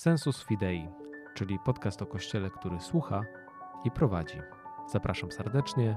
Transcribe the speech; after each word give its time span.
Sensus 0.00 0.44
Fidei, 0.44 0.88
czyli 1.34 1.58
podcast 1.64 2.02
o 2.02 2.06
Kościele, 2.06 2.50
który 2.50 2.80
słucha 2.80 3.22
i 3.84 3.90
prowadzi. 3.90 4.38
Zapraszam 4.92 5.32
serdecznie, 5.32 5.96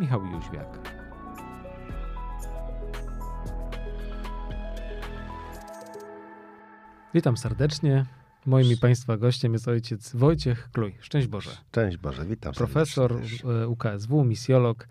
Michał 0.00 0.26
Jóźwiak. 0.26 0.78
Witam 7.14 7.36
serdecznie. 7.36 8.06
Moim 8.46 8.72
i 8.72 8.76
Państwa 8.76 9.16
gościem 9.16 9.52
jest 9.52 9.68
ojciec 9.68 10.16
Wojciech 10.16 10.70
Kluj. 10.72 10.96
Szczęść 11.00 11.26
Boże. 11.26 11.50
Szczęść 11.68 11.96
Boże, 11.96 12.26
witam 12.26 12.52
Profesor 12.54 13.12
e, 13.44 13.68
UKSW, 13.68 14.24
misjolog. 14.24 14.88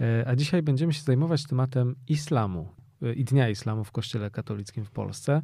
E, 0.00 0.28
a 0.28 0.36
dzisiaj 0.36 0.62
będziemy 0.62 0.92
się 0.92 1.02
zajmować 1.02 1.44
tematem 1.44 1.96
islamu 2.08 2.83
i 3.12 3.24
Dnia 3.24 3.48
Islamu 3.48 3.84
w 3.84 3.92
Kościele 3.92 4.30
Katolickim 4.30 4.84
w 4.84 4.90
Polsce. 4.90 5.42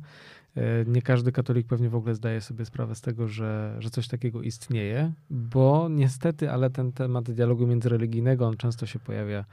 Nie 0.86 1.02
każdy 1.02 1.32
katolik 1.32 1.66
pewnie 1.66 1.88
w 1.88 1.94
ogóle 1.94 2.14
zdaje 2.14 2.40
sobie 2.40 2.64
sprawę 2.64 2.94
z 2.94 3.00
tego, 3.00 3.28
że, 3.28 3.76
że 3.78 3.90
coś 3.90 4.08
takiego 4.08 4.42
istnieje, 4.42 5.12
bo 5.30 5.88
niestety, 5.90 6.50
ale 6.50 6.70
ten 6.70 6.92
temat 6.92 7.30
dialogu 7.30 7.66
międzyreligijnego, 7.66 8.46
on 8.46 8.56
często 8.56 8.86
się 8.86 8.98
pojawia 8.98 9.44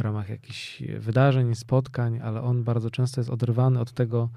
w 0.00 0.02
ramach 0.02 0.28
jakichś 0.28 0.82
wydarzeń, 0.82 1.54
spotkań, 1.54 2.20
ale 2.22 2.42
on 2.42 2.64
bardzo 2.64 2.90
często 2.90 3.20
jest 3.20 3.30
oderwany 3.30 3.80
od 3.80 3.92
tego 3.92 4.30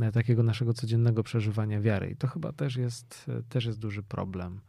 e, 0.00 0.12
takiego 0.12 0.42
naszego 0.42 0.74
codziennego 0.74 1.22
przeżywania 1.22 1.80
wiary. 1.80 2.10
I 2.10 2.16
to 2.16 2.26
chyba 2.26 2.52
też 2.52 2.76
jest, 2.76 3.26
e, 3.28 3.42
też 3.42 3.64
jest 3.64 3.78
duży 3.78 4.02
problem. 4.02 4.60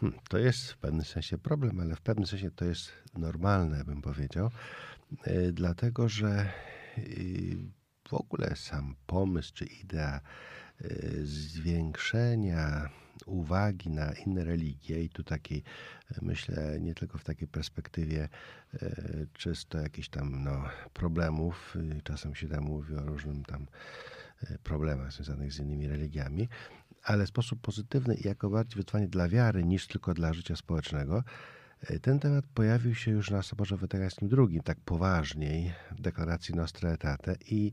Hmm, 0.00 0.20
to 0.28 0.38
jest 0.38 0.72
w 0.72 0.78
pewnym 0.78 1.04
sensie 1.04 1.38
problem, 1.38 1.80
ale 1.80 1.96
w 1.96 2.00
pewnym 2.00 2.26
sensie 2.26 2.50
to 2.50 2.64
jest 2.64 2.92
normalne, 3.18 3.84
bym 3.84 4.02
powiedział, 4.02 4.50
dlatego 5.52 6.08
że 6.08 6.52
y, 6.98 7.56
w 8.08 8.14
ogóle 8.14 8.56
sam 8.56 8.94
pomysł 9.06 9.52
czy 9.54 9.64
idea 9.64 10.20
zwiększenia 11.24 12.90
uwagi 13.26 13.90
na 13.90 14.12
inne 14.12 14.44
religie 14.44 15.04
i 15.04 15.08
tu 15.08 15.24
takiej, 15.24 15.62
myślę, 16.22 16.80
nie 16.80 16.94
tylko 16.94 17.18
w 17.18 17.24
takiej 17.24 17.48
perspektywie 17.48 18.28
e, 18.74 18.96
czysto 19.32 19.78
jakichś 19.78 20.08
tam 20.08 20.44
no, 20.44 20.64
problemów, 20.92 21.76
czasem 22.04 22.34
się 22.34 22.48
tam 22.48 22.64
mówi 22.64 22.94
o 22.94 23.06
różnym 23.06 23.44
tam 23.44 23.66
e, 24.42 24.58
problemach 24.58 25.12
związanych 25.12 25.52
z 25.52 25.58
innymi 25.58 25.88
religiami, 25.88 26.48
ale 27.04 27.26
sposób 27.26 27.60
pozytywny 27.60 28.14
i 28.14 28.26
jako 28.28 28.50
bardziej 28.50 28.82
wyzwanie 28.82 29.08
dla 29.08 29.28
wiary 29.28 29.64
niż 29.64 29.86
tylko 29.86 30.14
dla 30.14 30.32
życia 30.32 30.56
społecznego, 30.56 31.18
e, 31.18 31.61
ten 32.02 32.18
temat 32.18 32.44
pojawił 32.54 32.94
się 32.94 33.10
już 33.10 33.30
na 33.30 33.42
Soborze 33.42 33.76
Weterynarskim 33.76 34.28
II, 34.38 34.60
tak 34.64 34.80
poważniej, 34.80 35.72
w 35.90 36.00
deklaracji 36.00 36.54
Nostra 36.54 36.90
Aetate 36.90 37.36
i 37.46 37.72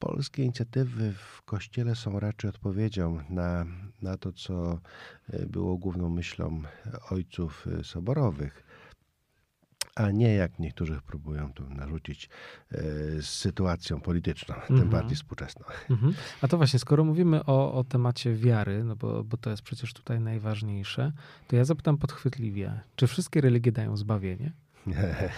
polskie 0.00 0.42
inicjatywy 0.42 1.12
w 1.12 1.42
Kościele 1.42 1.96
są 1.96 2.20
raczej 2.20 2.50
odpowiedzią 2.50 3.20
na, 3.30 3.66
na 4.02 4.16
to, 4.16 4.32
co 4.32 4.80
e, 5.28 5.46
było 5.46 5.78
główną 5.78 6.08
myślą 6.08 6.62
ojców 7.10 7.66
e, 7.66 7.84
soborowych, 7.84 8.64
a 9.94 10.10
nie 10.10 10.34
jak 10.34 10.58
niektórzy 10.58 11.00
próbują 11.06 11.52
tu 11.52 11.70
narzucić 11.70 12.28
e, 12.72 12.82
z 13.22 13.26
sytuacją 13.26 14.00
polityczną, 14.00 14.54
mm 14.54 14.64
-hmm. 14.64 14.66
tym 14.66 14.76
mhm. 14.76 14.90
bardziej 14.90 15.16
współczesną. 15.16 15.66
Mm 15.90 16.02
-hmm. 16.02 16.12
A 16.42 16.48
to 16.48 16.56
właśnie, 16.56 16.78
skoro 16.78 17.04
mówimy 17.04 17.44
o, 17.44 17.74
o 17.74 17.84
temacie 17.84 18.34
wiary, 18.34 18.84
no 18.84 18.96
bo, 18.96 19.24
bo 19.24 19.36
to 19.36 19.50
jest 19.50 19.62
przecież 19.62 19.92
tutaj 19.92 20.20
najważniejsze, 20.20 21.12
to 21.48 21.56
ja 21.56 21.64
zapytam 21.64 21.98
podchwytliwie, 21.98 22.80
czy 22.96 23.06
wszystkie 23.06 23.40
religie 23.40 23.72
dają 23.72 23.96
zbawienie? 23.96 24.52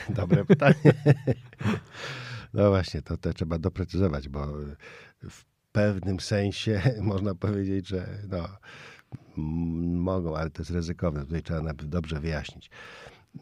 Dobre 0.08 0.44
pytanie. 0.44 0.74
No 2.54 2.70
właśnie, 2.70 3.02
to, 3.02 3.16
to 3.16 3.32
trzeba 3.32 3.58
doprecyzować, 3.58 4.28
bo 4.28 4.46
w 5.30 5.44
pewnym 5.72 6.20
sensie 6.20 6.82
można 7.00 7.34
powiedzieć, 7.34 7.88
że 7.88 8.08
no, 8.28 8.48
mogą, 9.36 10.36
ale 10.36 10.50
to 10.50 10.62
jest 10.62 10.70
ryzykowne. 10.70 11.24
Tutaj 11.24 11.42
trzeba 11.42 11.72
dobrze 11.74 12.20
wyjaśnić. 12.20 12.70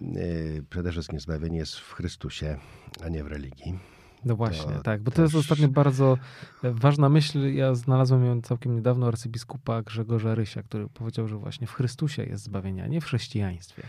Yy, 0.00 0.64
przede 0.70 0.92
wszystkim 0.92 1.20
zbawienie 1.20 1.58
jest 1.58 1.77
w 1.77 1.92
Chrystusie, 1.92 2.58
a 3.05 3.08
nie 3.08 3.24
w 3.24 3.27
religii. 3.27 3.78
No 4.24 4.36
właśnie, 4.36 4.73
to 4.73 4.83
tak, 4.83 5.02
bo 5.02 5.11
to 5.11 5.23
jest 5.23 5.34
ostatnio 5.34 5.68
bardzo 5.68 6.18
ważna 6.62 7.08
myśl. 7.08 7.55
Ja 7.55 7.74
znalazłem 7.74 8.24
ją 8.24 8.42
całkiem 8.42 8.74
niedawno 8.74 9.06
arcybiskupa 9.06 9.83
Grzegorza 9.83 10.34
Rysia, 10.34 10.62
który 10.62 10.89
powiedział, 10.89 11.29
że 11.29 11.36
właśnie 11.36 11.67
w 11.67 11.73
Chrystusie 11.73 12.23
jest 12.23 12.45
zbawienie, 12.45 12.84
a 12.84 12.86
nie 12.86 13.00
w 13.00 13.05
chrześcijaństwie. 13.05 13.83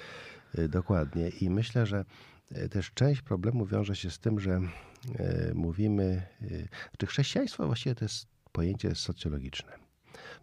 Yy, 0.58 0.70
dokładnie. 0.70 1.30
I 1.30 1.50
myślę, 1.50 1.86
że 1.86 2.06
yy, 2.52 2.70
też 2.70 2.92
część 2.92 3.22
problemu 3.22 3.66
wiąże 3.66 3.96
się 3.96 4.12
z 4.12 4.20
tym, 4.20 4.40
że 4.40 4.62
E, 5.20 5.54
mówimy, 5.54 6.22
e, 6.42 6.48
czy 6.98 7.08
chrześcijaństwo 7.08 7.66
właściwie 7.66 7.96
to 7.96 8.06
jest 8.06 8.28
pojęcie 8.52 8.96
socjologiczne, 8.96 9.72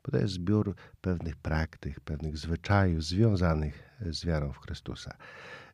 bo 0.08 0.12
to 0.12 0.19
jest 0.19 0.34
zbiór 0.34 0.74
pewnych 1.00 1.36
praktyk, 1.36 2.00
pewnych 2.00 2.38
zwyczajów 2.38 3.04
związanych 3.04 3.82
z 4.00 4.24
wiarą 4.24 4.52
w 4.52 4.58
Chrystusa. 4.58 5.16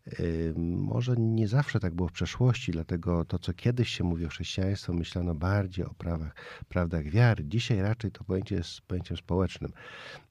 E, 0.06 0.12
może 0.58 1.14
nie 1.16 1.48
zawsze 1.48 1.80
tak 1.80 1.94
było 1.94 2.08
w 2.08 2.12
przeszłości, 2.12 2.72
dlatego 2.72 3.24
to, 3.24 3.38
co 3.38 3.52
kiedyś 3.52 3.88
się 3.88 4.04
mówi 4.04 4.26
o 4.26 4.28
chrześcijaństwie, 4.28 4.92
myślano 4.92 5.34
bardziej 5.34 5.84
o 5.84 5.94
prawach, 5.94 6.34
prawdach 6.68 7.04
wiary. 7.04 7.44
Dzisiaj 7.44 7.82
raczej 7.82 8.10
to 8.10 8.24
pojęcie 8.24 8.54
jest 8.54 8.80
pojęciem 8.80 9.16
społecznym. 9.16 9.72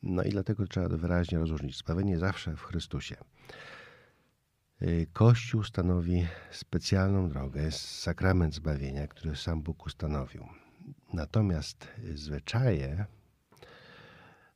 No 0.03 0.23
i 0.23 0.29
dlatego 0.29 0.67
trzeba 0.67 0.97
wyraźnie 0.97 1.37
rozróżnić. 1.37 1.77
Zbawienie 1.77 2.19
zawsze 2.19 2.55
w 2.55 2.61
Chrystusie. 2.61 3.15
Y, 4.81 5.07
Kościół 5.13 5.63
stanowi 5.63 6.27
specjalną 6.51 7.29
drogę, 7.29 7.61
jest 7.61 7.79
sakrament 7.79 8.53
zbawienia, 8.53 9.07
który 9.07 9.35
sam 9.35 9.61
Bóg 9.61 9.85
ustanowił. 9.85 10.45
Natomiast 11.13 11.87
zwyczaje, 12.13 13.05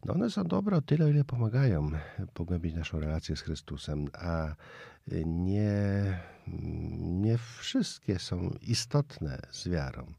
no 0.05 0.13
one 0.13 0.29
są 0.29 0.43
dobre 0.43 0.77
o 0.77 0.81
tyle, 0.81 1.09
ile 1.09 1.23
pomagają 1.23 1.91
pogłębić 2.33 2.75
naszą 2.75 2.99
relację 2.99 3.35
z 3.35 3.41
Chrystusem, 3.41 4.07
a 4.13 4.55
nie, 5.25 6.19
nie 7.01 7.37
wszystkie 7.37 8.19
są 8.19 8.49
istotne 8.61 9.39
z 9.51 9.67
wiarą. 9.67 10.13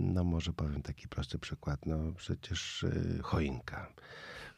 No 0.00 0.24
może 0.24 0.52
powiem 0.52 0.82
taki 0.82 1.08
prosty 1.08 1.38
przykład, 1.38 1.86
no 1.86 2.12
przecież 2.16 2.82
y, 2.82 3.20
choinka. 3.22 3.92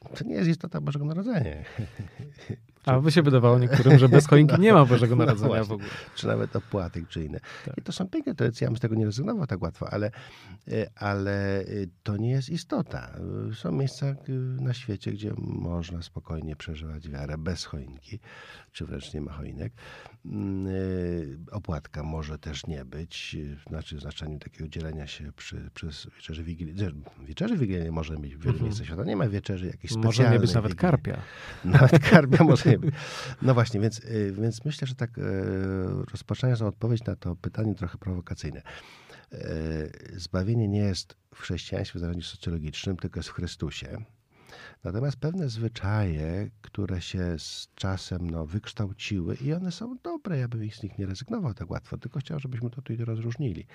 To 0.01 0.25
nie 0.25 0.35
jest 0.35 0.49
istota 0.49 0.81
Bożego 0.81 1.05
Narodzenia. 1.05 1.57
A 2.87 3.01
by 3.01 3.13
się 3.13 3.23
wydawało 3.23 3.59
niektórym, 3.59 3.99
że 3.99 4.09
bez 4.09 4.27
choinki 4.27 4.53
no, 4.53 4.59
nie 4.59 4.73
ma 4.73 4.85
Bożego 4.85 5.17
no 5.17 5.25
Narodzenia 5.25 5.59
no 5.59 5.65
w 5.65 5.73
ogóle. 5.73 5.89
Czy 6.15 6.27
nawet 6.27 6.57
opłatek, 6.57 7.09
czy 7.09 7.25
inne. 7.25 7.41
Tak. 7.65 7.79
I 7.79 7.83
to 7.83 7.93
są 7.93 8.09
piękne 8.09 8.35
tradycje, 8.35 8.65
ja 8.65 8.71
bym 8.71 8.77
z 8.77 8.81
tego 8.81 8.95
nie 8.95 9.05
rezygnował 9.05 9.47
tak 9.47 9.63
łatwo, 9.63 9.91
ale, 9.91 10.11
e, 10.69 10.91
ale 10.97 11.61
e, 11.61 11.65
to 12.03 12.17
nie 12.17 12.31
jest 12.31 12.49
istota. 12.49 13.11
Są 13.55 13.73
miejsca 13.73 14.07
e, 14.07 14.17
na 14.63 14.75
świecie, 14.75 15.13
gdzie 15.13 15.33
można 15.39 16.03
spokojnie 16.03 16.57
przeżywać 16.57 17.09
wiarę 17.09 17.39
bez 17.39 17.65
choinki, 17.65 18.21
czy 18.73 18.85
wręcz 18.85 19.15
nie 19.15 19.21
ma 19.21 19.33
choinek. 19.33 19.73
Mm, 20.25 20.67
opłatka 21.51 22.03
może 22.03 22.39
też 22.39 22.67
nie 22.67 22.85
być, 22.85 23.37
znaczy 23.69 23.97
w 23.97 24.01
znaczeniu 24.01 24.39
takiego 24.39 24.69
dzielenia 24.69 25.07
się 25.07 25.33
przy, 25.33 25.71
przez 25.75 26.07
wieczerzy 26.17 26.45
wigilijnej. 26.45 26.93
Wieczerzy 27.23 27.57
wigilijnej 27.57 27.93
może 27.93 28.17
być 28.17 28.37
w 28.37 28.39
wielu 28.39 28.51
mhm. 28.51 28.65
miejscach 28.65 28.87
świata. 28.87 29.05
Nie 29.05 29.17
ma 29.17 29.29
wieczerzy 29.29 29.67
jakiejś 29.67 29.90
specjalnej. 29.91 30.07
Może 30.19 30.31
nie 30.31 30.41
być 30.41 30.55
nawet 30.55 30.75
karpia. 30.75 31.21
Nawet 31.65 31.99
karpia 31.99 32.45
może 32.45 32.75
no 33.43 33.55
właśnie, 33.55 33.81
więc, 33.81 33.99
y, 33.99 34.33
więc 34.33 34.65
myślę, 34.65 34.87
że 34.87 34.95
tak 34.95 35.19
y, 35.19 35.23
rozpoczynając 36.13 36.63
odpowiedź 36.63 37.05
na 37.05 37.17
to 37.17 37.37
pytanie 37.37 37.75
trochę 37.75 37.99
prowokacyjne. 37.99 38.63
Y, 39.33 40.17
zbawienie 40.17 40.69
nie 40.69 40.81
jest 40.81 41.17
w 41.35 41.41
chrześcijaństwie 41.41 41.99
w 41.99 42.03
zasadzie 42.03 42.23
socjologicznym, 42.23 42.97
tylko 42.97 43.19
jest 43.19 43.29
w 43.29 43.33
Chrystusie. 43.33 44.05
Natomiast 44.85 45.17
pewne 45.17 45.49
zwyczaje, 45.49 46.51
które 46.63 47.01
się 47.01 47.39
z 47.39 47.69
czasem 47.75 48.31
no, 48.31 48.47
wykształciły 48.47 49.35
i 49.35 49.53
one 49.53 49.73
są 49.73 49.97
dobre, 50.03 50.39
ja 50.39 50.49
bym 50.49 50.71
z 50.71 50.83
nich 50.83 50.99
nie 50.99 51.07
rezygnował 51.07 51.55
tak 51.55 51.71
łatwo, 51.71 51.99
tylko 51.99 52.21
chciał, 52.21 52.39
żebyśmy 52.39 52.71
to 52.71 52.77
tutaj 52.77 52.97
rozróżnili. 52.97 53.67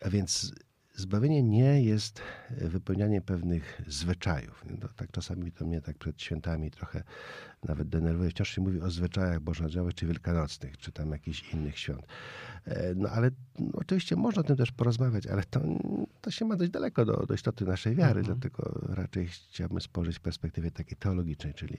A 0.00 0.10
więc 0.10 0.54
Zbawienie 1.02 1.42
nie 1.42 1.82
jest 1.82 2.22
wypełnianiem 2.50 3.22
pewnych 3.22 3.82
zwyczajów. 3.86 4.64
No, 4.80 4.88
tak 4.96 5.10
czasami 5.10 5.52
to 5.52 5.66
mnie 5.66 5.80
tak 5.80 5.98
przed 5.98 6.22
świętami 6.22 6.70
trochę 6.70 7.02
nawet 7.64 7.88
denerwuje. 7.88 8.30
Wciąż 8.30 8.48
się 8.48 8.60
mówi 8.60 8.80
o 8.80 8.90
zwyczajach 8.90 9.40
bożonarodzeniowych 9.40 9.94
czy 9.94 10.06
wielkanocnych, 10.06 10.78
czy 10.78 10.92
tam 10.92 11.10
jakichś 11.10 11.54
innych 11.54 11.78
świąt. 11.78 12.06
E, 12.64 12.94
no 12.94 13.08
ale 13.08 13.30
no, 13.58 13.70
oczywiście 13.74 14.16
można 14.16 14.40
o 14.40 14.44
tym 14.44 14.56
też 14.56 14.72
porozmawiać, 14.72 15.26
ale 15.26 15.44
to, 15.44 15.60
to 16.20 16.30
się 16.30 16.44
ma 16.44 16.56
dość 16.56 16.70
daleko 16.70 17.04
do, 17.04 17.26
do 17.26 17.34
istoty 17.34 17.64
naszej 17.64 17.94
wiary, 17.94 18.20
mhm. 18.20 18.38
dlatego 18.38 18.80
raczej 18.88 19.26
chciałbym 19.26 19.80
spojrzeć 19.80 20.16
w 20.16 20.20
perspektywie 20.20 20.70
takiej 20.70 20.96
teologicznej, 20.96 21.54
czyli 21.54 21.78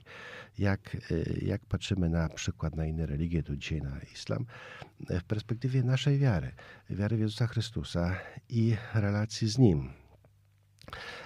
jak, 0.58 0.96
e, 0.96 1.00
jak 1.46 1.66
patrzymy 1.66 2.08
na 2.08 2.28
przykład 2.28 2.76
na 2.76 2.86
inne 2.86 3.06
religie, 3.06 3.42
tu 3.42 3.56
dzisiaj 3.56 3.80
na 3.82 4.00
islam, 4.14 4.46
e, 4.82 4.93
w 5.00 5.24
perspektywie 5.24 5.82
naszej 5.82 6.18
wiary, 6.18 6.52
wiary 6.90 7.16
w 7.16 7.20
Jezusa 7.20 7.46
Chrystusa 7.46 8.16
i 8.48 8.76
relacji 8.94 9.48
z 9.48 9.58
Nim. 9.58 9.90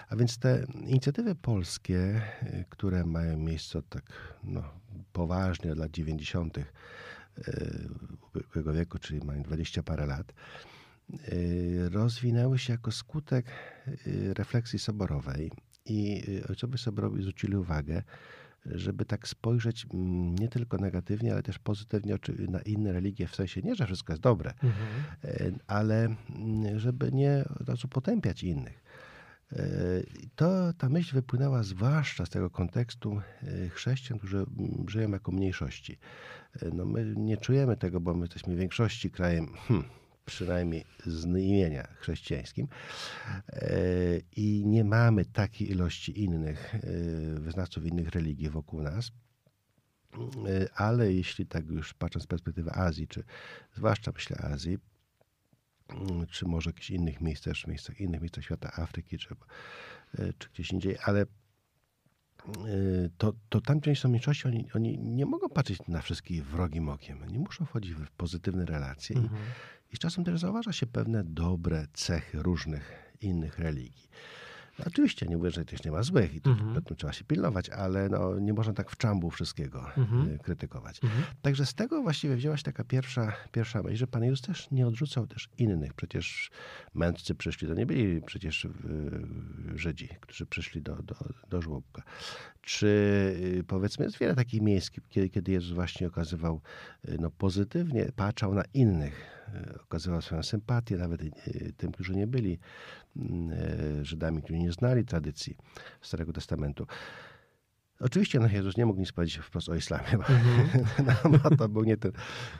A 0.08 0.16
więc 0.16 0.38
te 0.38 0.66
inicjatywy 0.74 1.34
polskie, 1.34 2.22
które 2.68 3.04
mają 3.04 3.38
miejsce 3.38 3.82
tak 3.82 4.34
no, 4.44 4.62
poważnie 5.12 5.72
od 5.72 5.78
lat 5.78 5.90
90., 5.90 6.58
ubiegłego 8.34 8.72
wieku, 8.72 8.98
czyli 8.98 9.20
mają 9.26 9.42
dwadzieścia 9.42 9.82
parę 9.82 10.06
lat, 10.06 10.32
rozwinęły 11.90 12.58
się 12.58 12.72
jako 12.72 12.92
skutek 12.92 13.46
refleksji 14.34 14.78
soborowej 14.78 15.52
i 15.84 16.24
ojcowie 16.48 16.78
soborowi 16.78 17.22
zwrócili 17.22 17.56
uwagę, 17.56 18.02
żeby 18.66 19.04
tak 19.04 19.28
spojrzeć 19.28 19.86
mm, 19.94 20.34
nie 20.34 20.48
tylko 20.48 20.76
negatywnie, 20.76 21.32
ale 21.32 21.42
też 21.42 21.58
pozytywnie 21.58 22.18
na 22.48 22.60
inne 22.60 22.92
religie, 22.92 23.26
w 23.26 23.34
sensie 23.34 23.62
nie, 23.62 23.74
że 23.74 23.86
wszystko 23.86 24.12
jest 24.12 24.22
dobre, 24.22 24.50
mhm. 24.50 25.58
ale 25.66 26.04
mm, 26.04 26.78
żeby 26.78 27.12
nie 27.12 27.44
od 27.60 27.68
razu 27.68 27.88
potępiać 27.88 28.44
innych. 28.44 28.82
E, 29.52 29.62
to 30.36 30.72
ta 30.72 30.88
myśl 30.88 31.14
wypłynęła 31.14 31.62
zwłaszcza 31.62 32.26
z 32.26 32.30
tego 32.30 32.50
kontekstu 32.50 33.20
e, 33.42 33.68
chrześcijan, 33.68 34.18
którzy 34.18 34.36
mm, 34.36 34.88
żyją 34.88 35.10
jako 35.10 35.32
mniejszości. 35.32 35.98
E, 36.62 36.70
no 36.74 36.84
my 36.84 37.14
nie 37.16 37.36
czujemy 37.36 37.76
tego, 37.76 38.00
bo 38.00 38.14
my 38.14 38.20
jesteśmy 38.20 38.54
w 38.54 38.58
większości 38.58 39.10
krajem, 39.10 39.48
hmm, 39.68 39.88
przynajmniej 40.28 40.84
z 41.06 41.24
imienia 41.24 41.88
chrześcijańskim, 42.00 42.68
i 44.36 44.62
nie 44.66 44.84
mamy 44.84 45.24
takiej 45.24 45.70
ilości 45.70 46.22
innych 46.22 46.74
wyznawców 47.34 47.86
innych 47.86 48.08
religii 48.08 48.50
wokół 48.50 48.82
nas. 48.82 49.12
Ale 50.74 51.12
jeśli 51.12 51.46
tak 51.46 51.66
już 51.66 51.94
patrząc 51.94 52.24
z 52.24 52.26
perspektywy 52.26 52.70
Azji, 52.70 53.08
czy 53.08 53.24
zwłaszcza 53.74 54.12
myślę 54.12 54.36
Azji, 54.36 54.78
Mm, 55.88 56.26
czy 56.26 56.46
może 56.46 56.70
jakichś 56.70 56.90
innych 56.90 57.20
miejsc 57.20 57.44
też, 57.44 57.66
miejscach, 57.66 58.00
innych 58.00 58.20
miejscach 58.20 58.44
świata, 58.44 58.72
Afryki, 58.76 59.18
czy, 59.18 59.34
e, 60.18 60.32
czy 60.38 60.48
gdzieś 60.48 60.72
indziej, 60.72 60.96
ale 61.04 61.20
e, 61.20 61.26
to, 63.18 63.32
to 63.48 63.60
tam 63.60 63.80
część 63.80 64.00
są 64.00 64.08
mniejszości, 64.08 64.48
oni, 64.48 64.72
oni 64.72 64.98
nie 64.98 65.26
mogą 65.26 65.48
patrzeć 65.48 65.78
na 65.88 66.02
wszystkich 66.02 66.46
wrogim 66.46 66.88
okiem. 66.88 67.22
Oni 67.22 67.38
muszą 67.38 67.64
wchodzić 67.64 67.94
w 67.94 68.10
pozytywne 68.10 68.64
relacje 68.64 69.16
mhm. 69.16 69.42
I 69.92 69.96
z 69.96 69.98
czasem 69.98 70.24
też 70.24 70.40
zauważa 70.40 70.72
się 70.72 70.86
pewne 70.86 71.24
dobre 71.24 71.86
cechy 71.92 72.42
różnych 72.42 73.12
innych 73.20 73.58
religii. 73.58 74.08
No, 74.78 74.84
oczywiście 74.86 75.26
nie 75.26 75.36
mówię, 75.36 75.50
że 75.50 75.64
też 75.64 75.84
nie 75.84 75.90
ma 75.90 76.02
złych 76.02 76.34
i 76.34 76.40
to, 76.40 76.50
mhm. 76.50 76.82
trzeba 76.96 77.12
się 77.12 77.24
pilnować, 77.24 77.70
ale 77.70 78.08
no, 78.08 78.38
nie 78.38 78.52
można 78.52 78.72
tak 78.72 78.90
w 78.90 78.96
czambu 78.96 79.30
wszystkiego 79.30 79.96
mhm. 79.96 80.28
Y, 80.28 80.38
krytykować. 80.38 81.04
Mhm. 81.04 81.24
Także 81.42 81.66
z 81.66 81.74
tego 81.74 82.02
właściwie 82.02 82.36
wzięła 82.36 82.56
się 82.56 82.62
taka 82.62 82.84
pierwsza, 82.84 83.32
pierwsza 83.52 83.82
myśl, 83.82 83.96
że 83.96 84.06
Pan 84.06 84.24
Jezus 84.24 84.40
też 84.40 84.70
nie 84.70 84.86
odrzucał 84.86 85.26
też 85.26 85.48
innych. 85.58 85.94
Przecież 85.94 86.50
mędrcy 86.94 87.34
przyszli, 87.34 87.68
to 87.68 87.74
nie 87.74 87.86
byli 87.86 88.22
przecież 88.22 88.64
y, 88.64 88.70
Żydzi, 89.74 90.08
którzy 90.20 90.46
przyszli 90.46 90.82
do, 90.82 90.96
do, 91.02 91.14
do 91.50 91.62
żłobka. 91.62 92.02
Czy 92.60 92.86
y, 93.58 93.64
powiedzmy 93.66 94.04
jest 94.04 94.18
wiele 94.18 94.34
takich 94.34 94.62
miejsc, 94.62 94.90
kiedy, 95.08 95.28
kiedy 95.28 95.52
Jezus 95.52 95.72
właśnie 95.72 96.06
okazywał 96.06 96.60
no, 97.18 97.30
pozytywnie, 97.30 98.12
patrzał 98.16 98.54
na 98.54 98.62
innych 98.74 99.37
E, 99.54 99.78
okazywał 99.82 100.22
swoją 100.22 100.42
sympatię 100.42 100.96
nawet 100.96 101.22
e, 101.22 101.26
tym, 101.76 101.92
którzy 101.92 102.14
nie 102.14 102.26
byli 102.26 102.58
mm, 103.16 103.52
e, 104.00 104.04
Żydami, 104.04 104.42
którzy 104.42 104.58
nie 104.58 104.72
znali 104.72 105.04
tradycji 105.04 105.56
Starego 106.00 106.32
Testamentu. 106.32 106.86
Oczywiście 108.00 108.40
no, 108.40 108.48
Jezus 108.48 108.76
nie 108.76 108.86
mógł 108.86 109.00
nic 109.00 109.12
powiedzieć 109.12 109.36
wprost 109.36 109.68
o 109.68 109.74
islamie, 109.74 110.10
bo 110.12 110.22
mm-hmm. 110.22 111.40
no, 111.44 111.50
to 111.58 111.68
był 111.68 111.84
nie 111.84 111.96
ten, 111.96 112.12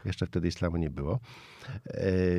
jeszcze 0.05 0.27
wtedy 0.27 0.49
islamu 0.49 0.77
nie 0.77 0.91
było. 0.91 1.21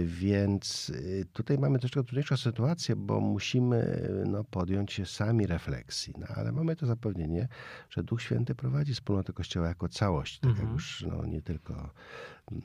Więc 0.06 0.92
tutaj 1.34 1.57
mamy 1.57 1.80
troszkę 1.80 2.04
trudniejszą 2.04 2.38
sytuację, 2.38 2.96
bo 2.96 3.19
musimy 3.19 4.10
no, 4.25 4.44
podjąć 4.44 4.94
się 4.94 5.06
sami 5.06 5.48
refleksji. 5.48 6.13
No, 6.18 6.28
ale 6.36 6.51
mamy 6.51 6.75
to 6.75 6.86
zapewnienie, 6.86 7.48
że 7.90 8.04
Duch 8.04 8.22
Święty 8.22 8.56
prowadzi 8.56 8.94
wspólnotę 8.94 9.34
Kościoła 9.34 9.68
jako 9.68 9.90
całość, 9.90 10.40
tak 10.40 10.51
mm-hmm. 10.51 10.54
jak 10.54 10.60
mhm. 10.60 10.74
już 10.74 11.06
no, 11.07 11.25
nie 11.25 11.42
tylko 11.42 11.90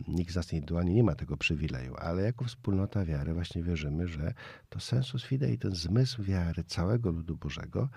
nikt 0.08 0.32
z 0.32 0.36
nas 0.36 0.52
indywidualnie 0.52 0.94
nie 0.94 1.02
ma 1.02 1.14
tego 1.14 1.36
przywileju, 1.36 1.94
ale 1.96 2.22
jako 2.22 2.44
wspólnota 2.44 3.04
wiary 3.04 3.34
właśnie 3.34 3.62
wierzymy, 3.62 4.08
że 4.08 4.34
to 4.68 4.80
sensus 4.80 5.24
fidei, 5.24 5.58
ten 5.58 5.74
zmysł 5.74 6.22
wiary 6.22 6.64
całego 6.64 7.10
ludu 7.10 7.36
Bożego, 7.36 7.88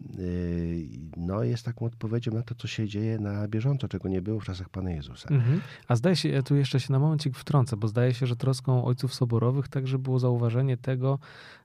yy, 0.00 0.88
no 1.16 1.42
jest 1.42 1.64
taką 1.64 1.86
odpowiedzią 1.86 2.32
na 2.32 2.42
to, 2.42 2.54
co 2.54 2.68
się 2.68 2.88
dzieje 2.88 3.18
na 3.18 3.48
bieżąco, 3.48 3.88
czego 3.88 4.08
nie 4.08 4.22
było 4.22 4.40
w 4.40 4.44
czasach 4.44 4.68
Pana 4.68 4.90
Jezusa. 4.90 5.28
Mhm. 5.28 5.60
A 5.88 5.96
zdaje 5.96 6.16
się, 6.16 6.28
ja 6.28 6.42
tu 6.42 6.56
jeszcze 6.56 6.80
się 6.80 6.92
na 6.92 6.98
momencik 6.98 7.36
wtrącę, 7.36 7.76
bo 7.76 7.88
zdaje 7.88 8.14
się, 8.14 8.26
że 8.26 8.36
troską 8.36 8.84
ojców 8.84 9.14
soborowych 9.14 9.68
także 9.68 9.98
było 9.98 10.18
zauważenie 10.18 10.76
tego 10.76 11.18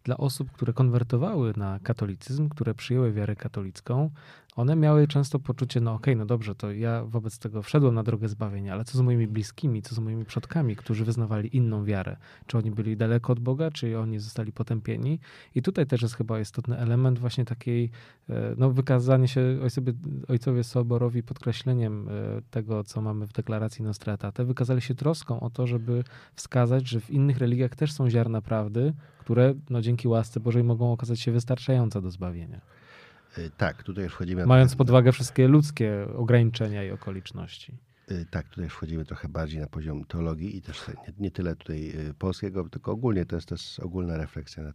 dla 0.03 0.17
osób, 0.17 0.51
które 0.51 0.73
konwertowały 0.73 1.53
na 1.57 1.79
katolicyzm, 1.83 2.49
które 2.49 2.73
przyjęły 2.73 3.13
wiarę 3.13 3.35
katolicką, 3.35 4.09
one 4.55 4.75
miały 4.75 5.07
często 5.07 5.39
poczucie, 5.39 5.81
no 5.81 5.93
okej, 5.93 6.13
okay, 6.13 6.15
no 6.15 6.25
dobrze, 6.25 6.55
to 6.55 6.71
ja 6.71 7.03
wobec 7.05 7.39
tego 7.39 7.61
wszedłem 7.61 7.95
na 7.95 8.03
drogę 8.03 8.27
zbawienia, 8.27 8.73
ale 8.73 8.85
co 8.85 8.97
z 8.97 9.01
moimi 9.01 9.27
bliskimi, 9.27 9.81
co 9.81 9.95
z 9.95 9.99
moimi 9.99 10.25
przodkami, 10.25 10.75
którzy 10.75 11.05
wyznawali 11.05 11.57
inną 11.57 11.85
wiarę? 11.85 12.17
Czy 12.47 12.57
oni 12.57 12.71
byli 12.71 12.97
daleko 12.97 13.33
od 13.33 13.39
Boga, 13.39 13.71
czy 13.71 13.99
oni 13.99 14.19
zostali 14.19 14.51
potępieni? 14.51 15.19
I 15.55 15.61
tutaj 15.61 15.87
też 15.87 16.01
jest 16.01 16.15
chyba 16.15 16.39
istotny 16.39 16.77
element 16.77 17.19
właśnie 17.19 17.45
takiej, 17.45 17.91
e, 18.29 18.55
no 18.57 18.71
wykazanie 18.71 19.27
się 19.27 19.41
ojcowie, 19.63 19.93
ojcowie 20.27 20.63
Soborowi 20.63 21.23
podkreśleniem 21.23 22.07
e, 22.09 22.11
tego, 22.51 22.83
co 22.83 23.01
mamy 23.01 23.27
w 23.27 23.33
deklaracji 23.33 23.83
Nostratate, 23.83 24.45
wykazali 24.45 24.81
się 24.81 24.95
troską 24.95 25.39
o 25.39 25.49
to, 25.49 25.67
żeby 25.67 26.03
wskazać, 26.35 26.89
że 26.89 26.99
w 26.99 27.09
innych 27.09 27.37
religiach 27.37 27.75
też 27.75 27.91
są 27.91 28.09
ziarna 28.09 28.41
prawdy, 28.41 28.93
które 29.19 29.53
no, 29.69 29.81
dzięki 29.81 30.07
łasce 30.07 30.39
Bożej 30.39 30.63
mogą 30.63 30.91
okazać 30.91 31.19
się 31.19 31.31
wystarczające 31.31 32.01
do 32.01 32.11
zbawienia. 32.11 32.61
Y, 33.37 33.51
tak, 33.57 33.83
tutaj 33.83 34.09
wchodzimy. 34.09 34.45
Mając 34.45 34.75
pod 34.75 34.89
uwagę 34.89 35.11
wszystkie 35.11 35.47
ludzkie 35.47 36.07
ograniczenia 36.15 36.83
i 36.83 36.91
okoliczności. 36.91 37.77
Y, 38.11 38.25
tak, 38.31 38.49
tutaj 38.49 38.69
wchodzimy 38.69 39.05
trochę 39.05 39.29
bardziej 39.29 39.59
na 39.59 39.67
poziom 39.67 40.05
teologii 40.05 40.57
i 40.57 40.61
też 40.61 40.87
nie, 40.87 41.13
nie 41.19 41.31
tyle 41.31 41.55
tutaj 41.55 41.89
y, 42.09 42.13
polskiego, 42.13 42.69
tylko 42.69 42.91
ogólnie 42.91 43.25
to 43.25 43.35
jest, 43.35 43.47
to 43.47 43.55
jest 43.55 43.79
ogólna 43.79 44.17
refleksja 44.17 44.63
na, 44.63 44.73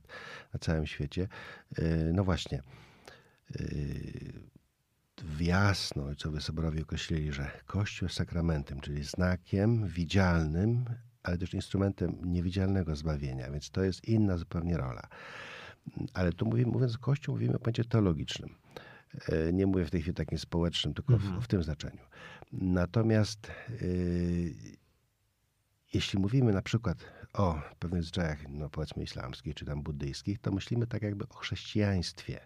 na 0.52 0.58
całym 0.60 0.86
świecie. 0.86 1.28
No 2.12 2.24
właśnie. 2.24 2.62
W 5.22 5.40
jasno 5.40 6.04
ojcowie 6.04 6.40
soborowi 6.40 6.82
określili, 6.82 7.32
że 7.32 7.50
Kościół 7.66 8.06
jest 8.06 8.16
sakramentem, 8.16 8.80
czyli 8.80 9.04
znakiem 9.04 9.86
widzialnym, 9.86 10.84
ale 11.22 11.38
też 11.38 11.54
instrumentem 11.54 12.16
niewidzialnego 12.24 12.96
zbawienia, 12.96 13.50
więc 13.50 13.70
to 13.70 13.82
jest 13.82 14.08
inna 14.08 14.38
zupełnie 14.38 14.76
rola. 14.76 15.08
Ale 16.14 16.32
tu 16.32 16.46
mówimy, 16.46 16.72
mówiąc 16.72 16.98
Kościół, 16.98 17.34
mówimy 17.34 17.56
o 17.56 17.58
pojęciu 17.58 17.84
teologicznym. 17.84 18.54
E, 19.28 19.52
nie 19.52 19.66
mówię 19.66 19.84
w 19.84 19.90
tej 19.90 20.00
chwili 20.00 20.14
takim 20.14 20.38
społecznym, 20.38 20.94
tylko 20.94 21.14
mhm. 21.14 21.40
w, 21.40 21.44
w, 21.44 21.48
tym 21.48 21.62
znaczeniu. 21.62 22.02
Natomiast 22.52 23.50
yy, 23.80 24.54
jeśli 25.94 26.18
mówimy 26.18 26.52
na 26.52 26.62
przykład 26.62 26.98
o 27.32 27.60
pewnych 27.78 28.02
zwyczajach, 28.02 28.38
no 28.48 28.70
powiedzmy 28.70 29.02
islamskich 29.02 29.54
czy 29.54 29.64
tam 29.64 29.82
buddyjskich, 29.82 30.38
to 30.38 30.52
myślimy 30.52 30.86
tak 30.86 31.02
jakby 31.02 31.28
o 31.28 31.34
chrześcijaństwie. 31.34 32.40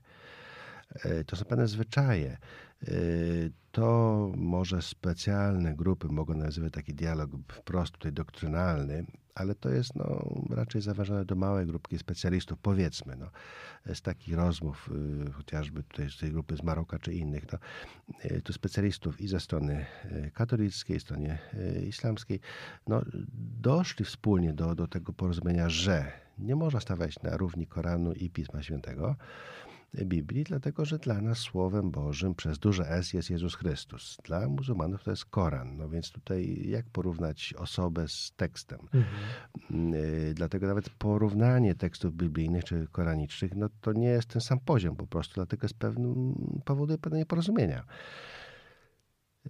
Yy, 1.05 1.25
to 1.25 1.37
są 1.37 1.45
pewne 1.45 1.69
zwyczaje. 1.69 2.39
Yy, 2.83 3.53
to 3.73 4.33
może 4.37 4.83
specjalne 4.83 5.75
grupy 5.75 6.09
mogą 6.09 6.35
nazywać 6.35 6.73
taki 6.73 6.95
dialog 6.95 7.31
wprost 7.49 7.93
tutaj 7.93 8.13
doktrynalny, 8.13 9.07
ale 9.35 9.55
to 9.55 9.69
jest 9.69 9.97
no, 9.97 10.25
raczej 10.51 10.83
zaważone 10.83 11.25
do 11.25 11.35
małej 11.35 11.67
grupki 11.67 11.99
specjalistów, 11.99 12.59
powiedzmy, 12.63 13.17
no, 13.17 13.31
z 13.95 14.03
takich 14.03 14.35
rozmów, 14.35 14.91
y, 15.29 15.33
chociażby 15.33 15.83
tutaj 15.83 16.11
z 16.11 16.19
tej 16.19 16.31
grupy 16.31 16.57
z 16.57 16.63
Maroka 16.63 16.99
czy 16.99 17.15
innych, 17.15 17.45
no, 17.53 17.59
y, 18.25 18.43
tu 18.43 18.53
specjalistów 18.53 19.21
i 19.21 19.29
ze 19.29 19.41
strony 19.41 19.87
y, 20.05 20.31
katolickiej, 20.35 21.01
stronie 21.01 21.39
y, 21.55 21.87
islamskiej, 21.87 22.41
no, 22.87 23.03
doszli 23.61 24.05
wspólnie 24.05 24.53
do, 24.53 24.75
do 24.75 24.87
tego 24.87 25.13
porozumienia, 25.13 25.69
że 25.69 26.13
nie 26.39 26.57
można 26.57 26.81
stawiać 26.81 27.23
na 27.23 27.37
równi 27.37 27.67
Koranu 27.67 28.13
i 28.13 28.31
Pisma 28.31 28.63
Świętego, 28.63 29.17
Biblii, 29.95 30.45
dlatego 30.45 30.85
że 30.85 30.99
dla 30.99 31.21
nas 31.21 31.39
Słowem 31.39 31.91
Bożym 31.91 32.35
przez 32.35 32.59
duże 32.59 32.91
S 32.91 33.13
jest 33.13 33.31
Jezus 33.31 33.55
Chrystus. 33.55 34.17
Dla 34.25 34.49
muzułmanów 34.49 35.05
to 35.05 35.11
jest 35.11 35.25
Koran. 35.25 35.77
No 35.77 35.89
więc 35.89 36.11
tutaj 36.13 36.69
jak 36.69 36.87
porównać 36.87 37.55
osobę 37.59 38.09
z 38.09 38.33
tekstem? 38.37 38.81
Mhm. 38.83 39.95
Y, 39.95 40.35
dlatego 40.35 40.67
nawet 40.67 40.91
porównanie 40.91 41.75
tekstów 41.75 42.15
biblijnych 42.15 42.65
czy 42.65 42.87
koranicznych, 42.93 43.55
no 43.55 43.69
to 43.81 43.93
nie 43.93 44.09
jest 44.09 44.29
ten 44.29 44.41
sam 44.41 44.61
poziom 44.61 44.97
po 44.97 45.07
prostu, 45.07 45.35
dlatego 45.35 45.65
jest 45.65 45.75
pewnym, 45.75 46.35
powoduje 46.65 46.99
pewne 46.99 47.19
nieporozumienia. 47.19 47.85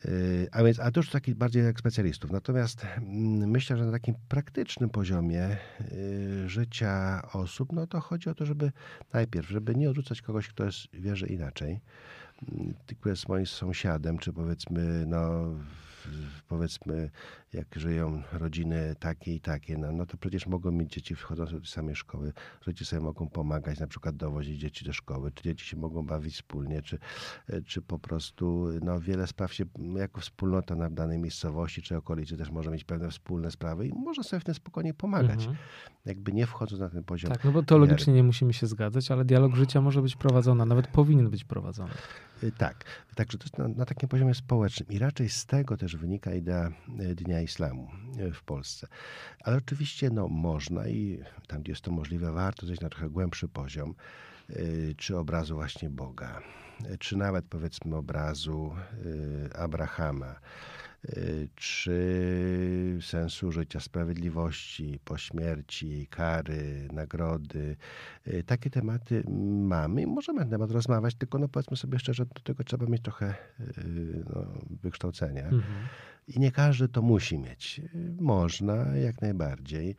Yy, 0.04 0.48
a 0.52 0.62
więc, 0.64 0.80
a 0.80 0.90
to 0.90 1.00
już 1.00 1.10
takich 1.10 1.34
bardziej 1.34 1.64
jak 1.64 1.78
specjalistów. 1.78 2.30
Natomiast 2.30 2.86
mm, 2.96 3.50
myślę, 3.50 3.76
że 3.76 3.84
na 3.86 3.92
takim 3.92 4.14
praktycznym 4.28 4.90
poziomie 4.90 5.56
yy, 5.90 6.48
życia 6.48 7.22
osób, 7.32 7.72
no 7.72 7.86
to 7.86 8.00
chodzi 8.00 8.28
o 8.30 8.34
to, 8.34 8.46
żeby 8.46 8.72
najpierw, 9.12 9.48
żeby 9.48 9.74
nie 9.74 9.90
odrzucać 9.90 10.22
kogoś, 10.22 10.48
kto 10.48 10.64
jest, 10.64 10.78
wierzy 10.92 11.26
inaczej, 11.26 11.80
mm, 12.52 12.74
kto 13.00 13.08
jest 13.08 13.28
moim 13.28 13.46
sąsiadem, 13.46 14.18
czy 14.18 14.32
powiedzmy, 14.32 15.06
no, 15.06 15.54
powiedzmy, 16.48 17.10
jak 17.52 17.66
żyją 17.76 18.22
rodziny 18.32 18.94
takie 19.00 19.34
i 19.34 19.40
takie, 19.40 19.78
no, 19.78 19.92
no 19.92 20.06
to 20.06 20.16
przecież 20.16 20.46
mogą 20.46 20.70
mieć 20.70 20.92
dzieci 20.92 21.14
wchodzące 21.14 21.52
do 21.52 21.60
tej 21.60 21.68
samej 21.68 21.96
szkoły. 21.96 22.32
Rodzice 22.66 22.84
sobie 22.84 23.02
mogą 23.02 23.28
pomagać, 23.28 23.80
na 23.80 23.86
przykład 23.86 24.16
dowozić 24.16 24.60
dzieci 24.60 24.84
do 24.84 24.92
szkoły, 24.92 25.32
czy 25.32 25.44
dzieci 25.44 25.66
się 25.66 25.76
mogą 25.76 26.06
bawić 26.06 26.34
wspólnie, 26.34 26.82
czy, 26.82 26.98
czy 27.66 27.82
po 27.82 27.98
prostu 27.98 28.68
no, 28.82 29.00
wiele 29.00 29.26
spraw 29.26 29.54
się 29.54 29.64
jako 29.96 30.20
wspólnota 30.20 30.74
na 30.74 30.90
danej 30.90 31.18
miejscowości 31.18 31.82
czy 31.82 31.96
okolicy 31.96 32.36
też 32.36 32.50
może 32.50 32.70
mieć 32.70 32.84
pewne 32.84 33.10
wspólne 33.10 33.50
sprawy 33.50 33.86
i 33.86 33.92
można 33.92 34.22
sobie 34.22 34.40
w 34.40 34.44
tym 34.44 34.54
spokojnie 34.54 34.94
pomagać. 34.94 35.40
Mhm. 35.40 35.56
Jakby 36.04 36.32
nie 36.32 36.46
wchodząc 36.46 36.80
na 36.80 36.90
ten 36.90 37.04
poziom. 37.04 37.32
Tak, 37.32 37.44
no 37.44 37.52
bo 37.52 37.62
teologicznie 37.62 38.12
nie 38.12 38.22
musimy 38.22 38.52
się 38.52 38.66
zgadzać, 38.66 39.10
ale 39.10 39.24
dialog 39.24 39.54
życia 39.54 39.80
może 39.80 40.02
być 40.02 40.16
prowadzony, 40.16 40.66
nawet 40.66 40.86
powinien 40.86 41.30
być 41.30 41.44
prowadzony. 41.44 41.90
Y, 42.42 42.52
tak, 42.52 42.84
także 43.14 43.38
to 43.38 43.44
jest 43.44 43.58
na, 43.58 43.68
na, 43.68 43.84
takim 43.84 44.08
poziomie 44.08 44.34
społecznym 44.34 44.88
i 44.88 44.98
raczej 44.98 45.28
z 45.28 45.46
tego 45.46 45.76
też 45.76 45.96
wynika 46.00 46.34
idea 46.34 46.72
y, 47.00 47.14
Dnia 47.14 47.40
Islamu 47.40 47.88
y, 48.18 48.32
w 48.32 48.42
Polsce. 48.42 48.86
Ale 49.44 49.56
oczywiście 49.56 50.10
no, 50.10 50.28
można 50.28 50.88
i 50.88 51.22
tam, 51.46 51.62
gdzie 51.62 51.72
jest 51.72 51.82
to 51.82 51.90
możliwe, 51.90 52.32
warto 52.32 52.66
zejść 52.66 52.82
na 52.82 52.88
trochę 52.88 53.10
głębszy 53.10 53.48
poziom, 53.48 53.94
czy 54.96 55.18
obrazu 55.18 55.54
właśnie 55.54 55.90
Boga, 55.90 56.40
czy 56.98 57.16
nawet 57.16 57.44
powiedzmy 57.44 57.96
obrazu 57.96 58.74
Abrahama, 59.54 60.40
czy 61.54 62.98
sensu 63.02 63.52
życia, 63.52 63.80
sprawiedliwości 63.80 64.98
po 65.04 65.18
śmierci, 65.18 66.06
kary, 66.10 66.88
nagrody. 66.92 67.76
Takie 68.46 68.70
tematy 68.70 69.22
mamy 69.68 70.02
i 70.02 70.06
możemy 70.06 70.44
na 70.44 70.50
temat 70.50 70.70
rozmawiać, 70.70 71.14
tylko 71.14 71.38
no 71.38 71.48
powiedzmy 71.48 71.76
sobie 71.76 71.98
szczerze, 71.98 72.26
do 72.26 72.40
tego 72.44 72.64
trzeba 72.64 72.86
mieć 72.86 73.02
trochę 73.02 73.34
no, 74.34 74.46
wykształcenia. 74.82 75.44
Mhm. 75.44 75.62
I 76.28 76.40
nie 76.40 76.52
każdy 76.52 76.88
to 76.88 77.02
musi 77.02 77.38
mieć. 77.38 77.80
Można 78.20 78.96
jak 78.96 79.22
najbardziej, 79.22 79.96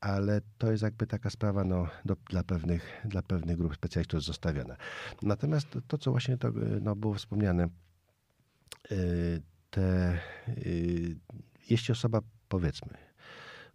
ale 0.00 0.40
to 0.58 0.70
jest 0.70 0.82
jakby 0.82 1.06
taka 1.06 1.30
sprawa 1.30 1.64
no, 1.64 1.88
do, 2.04 2.16
dla, 2.30 2.42
pewnych, 2.42 3.02
dla 3.04 3.22
pewnych 3.22 3.56
grup 3.56 3.74
specjalistów 3.74 4.22
zostawiona. 4.22 4.76
Natomiast 5.22 5.70
to, 5.70 5.80
to 5.80 5.98
co 5.98 6.10
właśnie 6.10 6.38
to, 6.38 6.50
no, 6.80 6.96
było 6.96 7.14
wspomniane, 7.14 7.68
te, 9.70 10.18
y, 10.48 11.16
jeśli 11.70 11.92
osoba, 11.92 12.20
powiedzmy, 12.48 12.98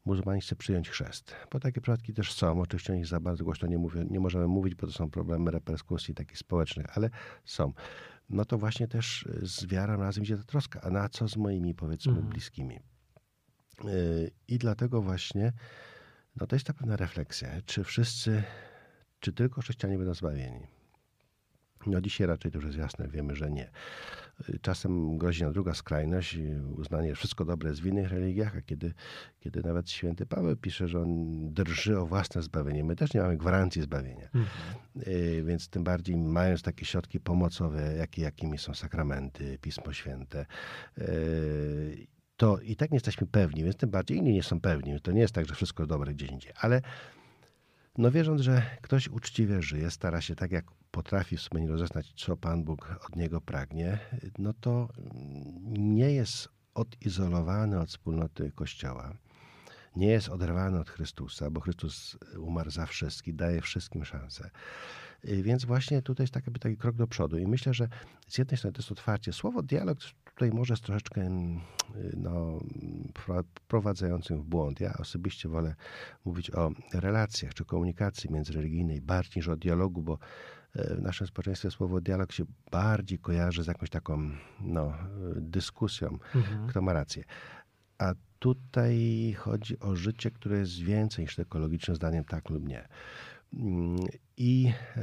muzułmanin 0.05 0.41
chce 0.41 0.55
przyjąć 0.55 0.89
chrzest, 0.89 1.35
bo 1.51 1.59
takie 1.59 1.81
przypadki 1.81 2.13
też 2.13 2.33
są, 2.33 2.61
oczywiście 2.61 2.93
o 2.93 2.95
nich 2.95 3.07
za 3.07 3.19
bardzo 3.19 3.43
głośno 3.43 3.67
nie, 3.67 3.77
mówię, 3.77 4.05
nie 4.09 4.19
możemy 4.19 4.47
mówić, 4.47 4.75
bo 4.75 4.87
to 4.87 4.93
są 4.93 5.09
problemy 5.09 5.51
reperskusji 5.51 6.13
takich 6.13 6.37
społecznych, 6.37 6.85
ale 6.97 7.09
są. 7.45 7.73
No 8.29 8.45
to 8.45 8.57
właśnie 8.57 8.87
też 8.87 9.27
z 9.41 9.65
wiarą 9.65 9.97
razem 9.97 10.23
idzie 10.23 10.37
ta 10.37 10.43
troska. 10.43 10.81
A 10.81 10.89
na 10.89 11.09
co 11.09 11.27
z 11.27 11.37
moimi, 11.37 11.75
powiedzmy, 11.75 12.11
mhm. 12.11 12.29
bliskimi? 12.29 12.79
Y, 13.85 14.31
I 14.47 14.57
dlatego 14.57 15.01
właśnie, 15.01 15.53
no 16.35 16.47
to 16.47 16.55
jest 16.55 16.65
ta 16.65 16.73
pewna 16.73 16.95
refleksja, 16.95 17.49
czy 17.65 17.83
wszyscy, 17.83 18.43
czy 19.19 19.33
tylko 19.33 19.61
chrześcijanie 19.61 19.97
będą 19.97 20.13
zbawieni? 20.13 20.67
No 21.85 22.01
dzisiaj 22.01 22.27
raczej 22.27 22.51
to 22.51 22.57
już 22.57 22.65
jest 22.65 22.77
jasne, 22.77 23.07
wiemy, 23.07 23.35
że 23.35 23.51
nie. 23.51 23.71
Czasem 24.61 25.17
grozi 25.17 25.43
nam 25.43 25.53
druga 25.53 25.73
skrajność, 25.73 26.37
uznanie, 26.77 27.09
że 27.09 27.15
wszystko 27.15 27.45
dobre 27.45 27.69
jest 27.69 27.81
w 27.81 27.85
innych 27.85 28.09
religiach, 28.09 28.57
a 28.57 28.61
kiedy, 28.61 28.93
kiedy 29.39 29.63
nawet 29.63 29.89
święty 29.89 30.25
Paweł 30.25 30.55
pisze, 30.55 30.87
że 30.87 31.01
on 31.01 31.53
drży 31.53 31.99
o 31.99 32.05
własne 32.05 32.41
zbawienie, 32.41 32.83
my 32.83 32.95
też 32.95 33.13
nie 33.13 33.21
mamy 33.21 33.37
gwarancji 33.37 33.81
zbawienia. 33.81 34.25
Mhm. 34.25 34.45
Y, 35.07 35.43
więc 35.45 35.69
tym 35.69 35.83
bardziej 35.83 36.17
mając 36.17 36.61
takie 36.61 36.85
środki 36.85 37.19
pomocowe, 37.19 37.95
jakie, 37.95 38.21
jakimi 38.21 38.57
są 38.57 38.73
sakramenty, 38.73 39.57
Pismo 39.61 39.93
Święte, 39.93 40.45
y, 40.97 42.07
to 42.37 42.59
i 42.59 42.75
tak 42.75 42.91
nie 42.91 42.95
jesteśmy 42.95 43.27
pewni, 43.27 43.63
więc 43.63 43.75
tym 43.75 43.89
bardziej 43.89 44.17
inni 44.17 44.33
nie 44.33 44.43
są 44.43 44.61
pewni. 44.61 45.01
To 45.01 45.11
nie 45.11 45.21
jest 45.21 45.33
tak, 45.33 45.47
że 45.47 45.55
wszystko 45.55 45.87
dobre 45.87 46.13
gdzieś 46.13 46.29
indziej, 46.29 46.51
ale 46.55 46.81
no 47.97 48.11
wierząc, 48.11 48.41
że 48.41 48.77
ktoś 48.81 49.07
uczciwie 49.07 49.61
żyje, 49.61 49.91
stara 49.91 50.21
się 50.21 50.35
tak, 50.35 50.51
jak 50.51 50.65
potrafi 50.91 51.37
w 51.37 51.41
sumie 51.41 51.67
rozeznać, 51.67 52.13
co 52.15 52.37
Pan 52.37 52.63
Bóg 52.63 52.99
od 53.05 53.15
niego 53.15 53.41
pragnie, 53.41 53.99
no 54.37 54.53
to 54.53 54.89
nie 55.77 56.11
jest 56.11 56.49
odizolowany 56.73 57.79
od 57.79 57.89
wspólnoty 57.89 58.51
Kościoła. 58.51 59.13
Nie 59.95 60.07
jest 60.07 60.29
oderwany 60.29 60.79
od 60.79 60.89
Chrystusa, 60.89 61.49
bo 61.49 61.61
Chrystus 61.61 62.17
umarł 62.37 62.71
za 62.71 62.85
wszystkich, 62.85 63.35
daje 63.35 63.61
wszystkim 63.61 64.05
szansę. 64.05 64.49
Więc 65.23 65.65
właśnie 65.65 66.01
tutaj 66.01 66.23
jest 66.23 66.33
taki, 66.33 66.51
taki 66.51 66.77
krok 66.77 66.95
do 66.95 67.07
przodu. 67.07 67.37
I 67.37 67.47
myślę, 67.47 67.73
że 67.73 67.87
z 68.27 68.37
jednej 68.37 68.57
strony 68.57 68.73
to 68.73 68.79
jest 68.79 68.91
otwarcie. 68.91 69.33
Słowo 69.33 69.63
dialog 69.63 69.97
tutaj 70.35 70.51
może 70.51 70.73
jest 70.73 70.83
troszeczkę 70.83 71.29
no, 72.17 72.59
wprowadzającym 73.55 74.41
w 74.41 74.45
błąd. 74.45 74.79
Ja 74.79 74.93
osobiście 74.93 75.49
wolę 75.49 75.75
mówić 76.25 76.51
o 76.51 76.71
relacjach 76.93 77.53
czy 77.53 77.65
komunikacji 77.65 78.31
międzyreligijnej 78.31 79.01
bardziej 79.01 79.33
niż 79.35 79.47
o 79.47 79.55
dialogu, 79.55 80.01
bo 80.01 80.17
w 80.75 81.01
naszym 81.01 81.27
społeczeństwie 81.27 81.71
słowo 81.71 82.01
dialog 82.01 82.31
się 82.31 82.43
bardziej 82.71 83.19
kojarzy 83.19 83.63
z 83.63 83.67
jakąś 83.67 83.89
taką 83.89 84.29
no, 84.61 84.93
dyskusją, 85.35 86.17
mhm. 86.35 86.67
kto 86.67 86.81
ma 86.81 86.93
rację. 86.93 87.23
A 87.97 88.13
tutaj 88.39 89.33
chodzi 89.37 89.79
o 89.79 89.95
życie, 89.95 90.31
które 90.31 90.57
jest 90.57 90.79
więcej 90.79 91.25
niż 91.25 91.39
ekologiczne 91.39 91.95
zdaniem 91.95 92.23
tak 92.23 92.49
lub 92.49 92.67
nie. 92.67 92.87
Mm, 93.53 93.95
I, 94.37 94.71
e, 94.97 95.01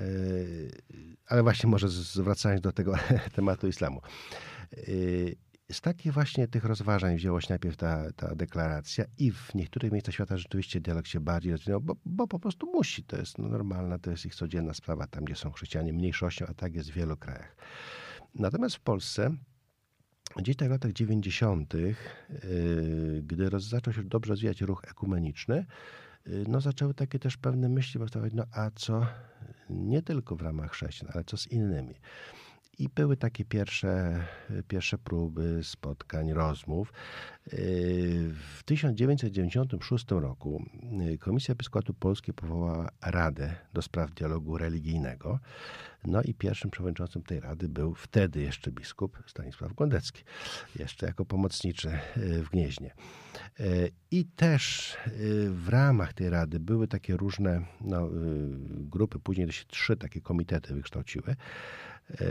ale 1.27 1.43
właśnie 1.43 1.71
może 1.71 1.89
zwracając 1.89 2.61
do 2.61 2.73
tego 2.73 2.95
tematu 3.37 3.69
islamu. 3.69 4.01
E, 4.73 4.81
z 5.73 5.81
takich 5.81 6.13
właśnie 6.13 6.49
tych 6.49 6.65
rozważań 6.65 7.17
wzięła 7.17 7.41
się 7.41 7.47
najpierw 7.51 7.77
ta, 7.77 8.13
ta 8.13 8.35
deklaracja 8.35 9.05
i 9.19 9.33
w 9.33 9.55
niektórych 9.55 9.93
miejscach 9.93 10.15
świata 10.15 10.37
rzeczywiście 10.37 10.81
dialog 10.81 11.07
się 11.07 11.21
bardziej 11.21 11.53
rozwinął, 11.53 11.81
bo, 11.81 11.97
bo 12.05 12.29
po 12.29 12.39
prostu 12.39 12.67
musi. 12.67 13.05
To 13.05 13.17
jest 13.17 13.39
no, 13.39 13.49
normalna, 13.49 13.99
to 13.99 14.11
jest 14.11 14.27
ich 14.27 14.35
codzienna 14.35 14.75
sprawa, 14.75 15.07
tam 15.07 15.25
gdzie 15.25 15.37
są 15.37 15.51
chrześcijanie 15.51 15.93
mniejszością, 15.93 16.47
a 16.49 16.55
tak 16.55 16.75
jest 16.75 16.91
w 16.91 16.95
wielu 16.95 17.17
krajach. 17.17 17.57
Natomiast 18.35 18.77
w 18.77 18.81
Polsce 18.81 19.31
gdzieś 20.37 20.57
tak 20.57 20.69
w 20.69 20.71
latach 20.71 20.93
90., 20.93 21.75
yy, 21.75 21.95
gdy 23.23 23.51
roz, 23.51 23.65
zaczął 23.65 23.93
się 23.93 24.05
dobrze 24.05 24.31
rozwijać 24.31 24.61
ruch 24.61 24.85
ekumeniczny, 24.91 25.67
yy, 26.27 26.45
no 26.49 26.61
zaczęły 26.61 26.95
takie 26.95 27.19
też 27.19 27.37
pewne 27.37 27.69
myśli 27.69 28.01
powstawać, 28.01 28.33
no 28.35 28.45
a 28.53 28.71
co 28.75 29.07
nie 29.71 30.03
tylko 30.03 30.37
w 30.37 30.43
ramach 30.43 30.71
chrześcijan, 30.71 31.13
ale 31.15 31.25
co 31.25 31.37
z 31.37 31.47
innymi. 31.47 31.95
I 32.81 32.89
były 32.89 33.17
takie 33.17 33.45
pierwsze, 33.45 34.25
pierwsze 34.69 34.99
próby 34.99 35.61
spotkań, 35.63 36.33
rozmów. 36.33 36.93
W 38.33 38.63
1996 38.65 40.07
roku 40.11 40.65
Komisja 41.19 41.53
Episkopatu 41.53 41.95
Polskiej 41.95 42.35
powołała 42.35 42.89
Radę 43.03 43.55
do 43.73 43.83
spraw 43.83 44.15
dialogu 44.15 44.59
religijnego. 44.59 45.39
No 46.05 46.23
i 46.23 46.35
pierwszym 46.35 46.71
przewodniczącym 46.71 47.23
tej 47.23 47.41
rady 47.41 47.69
był 47.69 47.95
wtedy 47.95 48.41
jeszcze 48.41 48.73
biskup 48.73 49.23
Stanisław 49.27 49.75
Gondecki, 49.75 50.25
jeszcze 50.79 51.07
jako 51.07 51.25
pomocniczy 51.25 51.91
w 52.17 52.49
Gnieźnie. 52.51 52.95
I 54.11 54.25
też 54.25 54.97
w 55.51 55.69
ramach 55.69 56.13
tej 56.13 56.31
rady 56.31 56.61
były 56.61 56.89
takie 56.89 57.17
różne 57.17 57.61
no, 57.81 58.09
grupy, 58.71 59.19
później 59.19 59.53
się 59.53 59.65
trzy 59.65 59.97
takie 59.97 60.21
komitety 60.21 60.75
wykształciły. 60.75 61.37
E, 62.11 62.25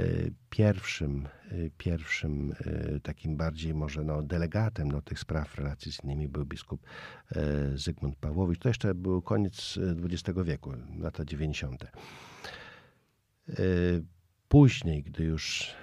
pierwszym, 0.49 1.25
e, 1.25 1.69
pierwszym 1.77 2.53
e, 2.65 2.99
takim 2.99 3.37
bardziej 3.37 3.73
może 3.73 4.03
no, 4.03 4.23
delegatem 4.23 4.91
no, 4.91 5.01
tych 5.01 5.19
spraw 5.19 5.55
relacji 5.55 5.91
z 5.91 6.03
innymi 6.03 6.27
był 6.27 6.45
biskup 6.45 6.81
Zygmunt 7.75 8.15
Pawłowicz. 8.15 8.59
To 8.59 8.69
jeszcze 8.69 8.95
był 8.95 9.21
koniec 9.21 9.79
XX 10.03 10.39
wieku, 10.43 10.73
lata 10.99 11.25
90. 11.25 11.85
Później, 14.49 15.03
gdy 15.03 15.23
już 15.23 15.75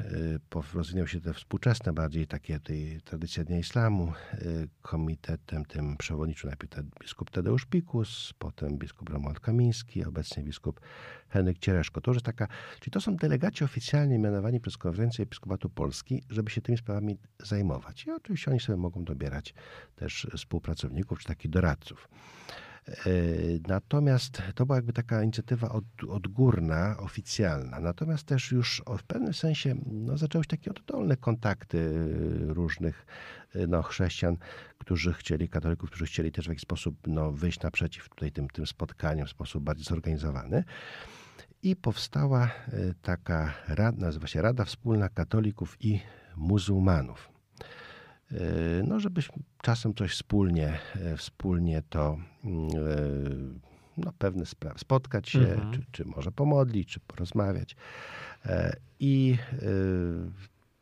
e, 0.55 0.65
rozwinęły 0.75 1.09
się 1.09 1.21
te 1.21 1.35
współczesne, 1.35 1.93
bardziej 1.93 2.27
takie 2.27 2.61
tej 2.61 3.01
tradycja 3.01 3.45
Dnia 3.45 3.59
Islamu, 3.59 4.13
e, 4.33 4.39
komitetem 4.83 5.65
tym 5.65 5.97
przewodniczył 5.97 6.51
najpierw 6.51 6.73
biskup 7.01 7.31
Tadeusz 7.31 7.65
Pikus, 7.67 8.35
potem 8.39 8.79
biskup 8.79 9.11
Romuald 9.11 9.41
Kamiński, 9.41 10.05
obecnie 10.05 10.43
biskup 10.43 10.81
Henryk 11.29 11.59
Ciereszko. 11.59 12.01
To 12.01 12.11
już 12.11 12.17
jest 12.17 12.27
taka, 12.27 12.49
czyli 12.81 12.91
to 12.91 13.01
są 13.01 13.17
delegaci 13.17 13.65
oficjalnie 13.65 14.19
mianowani 14.19 14.61
przez 14.61 14.77
Konferencję 14.77 15.23
Episkopatu 15.23 15.71
Polski, 15.71 16.23
żeby 16.31 16.51
się 16.51 16.61
tymi 16.61 16.79
sprawami 16.79 17.19
zajmować. 17.39 18.05
I 18.07 18.11
oczywiście 18.11 18.51
oni 18.51 18.61
sobie 18.61 18.77
mogą 18.77 19.05
dobierać 19.05 19.55
też 19.97 20.27
współpracowników 20.37 21.19
czy 21.19 21.27
takich 21.27 21.51
doradców. 21.51 22.09
E, 22.89 22.95
natomiast 23.69 24.43
to 24.55 24.67
była 24.67 24.79
jakby 24.79 24.93
taka 24.93 25.23
inicjatywa 25.23 25.69
od, 25.69 25.85
odgórna, 26.09 26.97
oficjalna. 26.99 27.81
Natomiast 27.81 28.25
też 28.25 28.53
już 28.53 28.83
w 28.99 29.03
pewnym 29.03 29.35
sensie 29.35 29.75
no, 29.87 30.19
zaczęły 30.19 30.45
się 30.45 30.49
takie 30.49 30.71
oddolne 30.71 31.17
kontakty 31.17 32.09
różnych 32.47 33.07
no, 33.69 33.83
chrześcijan, 33.83 34.37
którzy 34.79 35.13
chcieli, 35.13 35.49
katolików, 35.49 35.91
którzy 35.91 36.07
chcieli 36.07 36.33
też 36.33 36.47
w 36.47 36.49
jakiś 36.49 36.63
sposób 36.63 36.97
no, 37.07 37.33
wyjść 37.33 37.61
naprzeciw 37.61 38.09
tutaj 38.09 38.33
tym, 38.33 38.49
tym 38.49 38.67
spotkaniom 38.67 39.27
w 39.27 39.31
sposób 39.31 39.65
bardziej 39.65 39.85
zorganizowany. 39.85 40.65
I 41.63 41.77
powstała 41.77 42.45
e, 42.45 42.51
taka 43.03 43.55
rada, 43.69 43.99
nazywa 43.99 44.27
się 44.27 44.43
Rada 44.43 44.65
Wspólna 44.65 45.09
Katolików 45.09 45.77
i 45.81 46.01
Muzułmanów. 46.37 47.36
No 48.85 49.01
żeby 49.01 49.21
czasem 49.63 49.95
coś 49.95 50.13
wspólnie, 50.13 50.79
wspólnie 51.17 51.83
to 51.89 52.19
no, 53.97 54.13
pewne 54.19 54.47
sprawy, 54.47 54.79
spotkać 54.79 55.29
się, 55.29 55.39
mhm. 55.39 55.73
czy, 55.73 55.83
czy 55.93 56.05
może 56.05 56.33
pomodlić, 56.33 56.89
czy 56.89 57.01
porozmawiać. 57.01 57.77
I 59.01 59.37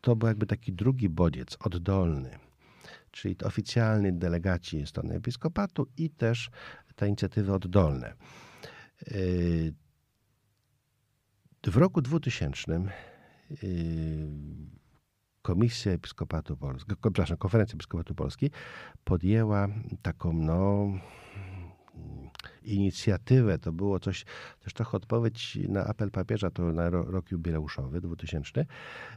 to 0.01 0.17
był 0.17 0.29
jakby 0.29 0.47
taki 0.47 0.73
drugi 0.73 1.09
bodziec, 1.09 1.57
oddolny, 1.61 2.39
czyli 3.11 3.37
oficjalni 3.45 4.13
delegaci 4.13 4.87
strony 4.87 5.15
episkopatu 5.15 5.87
i 5.97 6.11
też 6.11 6.51
te 6.97 7.09
inicjatywy 7.09 7.53
oddolne. 7.53 8.15
W 11.67 11.77
roku 11.77 12.03
2000 12.03 12.89
Komisja 15.45 15.93
Episkopatu 15.93 16.57
Polski, 16.57 16.93
przepraszam, 17.03 17.37
Konferencja 17.37 17.75
Episkopatu 17.75 18.15
Polski 18.15 18.51
podjęła 19.05 19.69
taką, 20.03 20.33
no, 20.33 20.89
inicjatywę, 22.63 23.59
to 23.59 23.73
było 23.73 24.01
coś, 24.01 24.25
też 24.61 24.73
trochę 24.73 24.97
odpowiedź 24.97 25.59
na 25.69 25.85
apel 25.87 26.11
papieża, 26.11 26.51
to 26.51 26.63
na 26.63 26.91
rok 26.91 27.31
jubileuszowy 27.31 28.01
2000, 28.01 28.67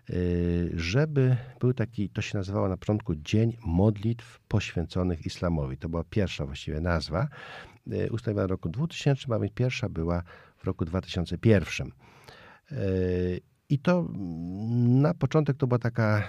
y, 0.09 0.71
żeby 0.73 1.37
był 1.59 1.73
taki, 1.73 2.09
to 2.09 2.21
się 2.21 2.37
nazywało 2.37 2.69
na 2.69 2.77
początku 2.77 3.15
Dzień 3.15 3.57
Modlitw 3.65 4.39
Poświęconych 4.47 5.25
Islamowi. 5.25 5.77
To 5.77 5.89
była 5.89 6.03
pierwsza 6.03 6.45
właściwie 6.45 6.81
nazwa, 6.81 7.27
y, 7.91 8.11
ustanowiona 8.11 8.47
w 8.47 8.51
roku 8.51 8.69
2000, 8.69 9.35
a 9.35 9.39
więc 9.39 9.53
pierwsza 9.53 9.89
była 9.89 10.23
w 10.57 10.63
roku 10.63 10.85
2001. 10.85 11.91
I 13.69 13.79
to 13.79 13.99
mm, 13.99 15.01
na 15.01 15.13
początek 15.13 15.57
to 15.57 15.67
była 15.67 15.79
taka, 15.79 16.23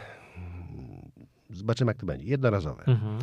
zobaczymy 1.51 1.91
jak 1.91 1.97
to 1.97 2.07
będzie, 2.07 2.27
jednorazowe. 2.27 2.85
Mhm. 2.87 3.19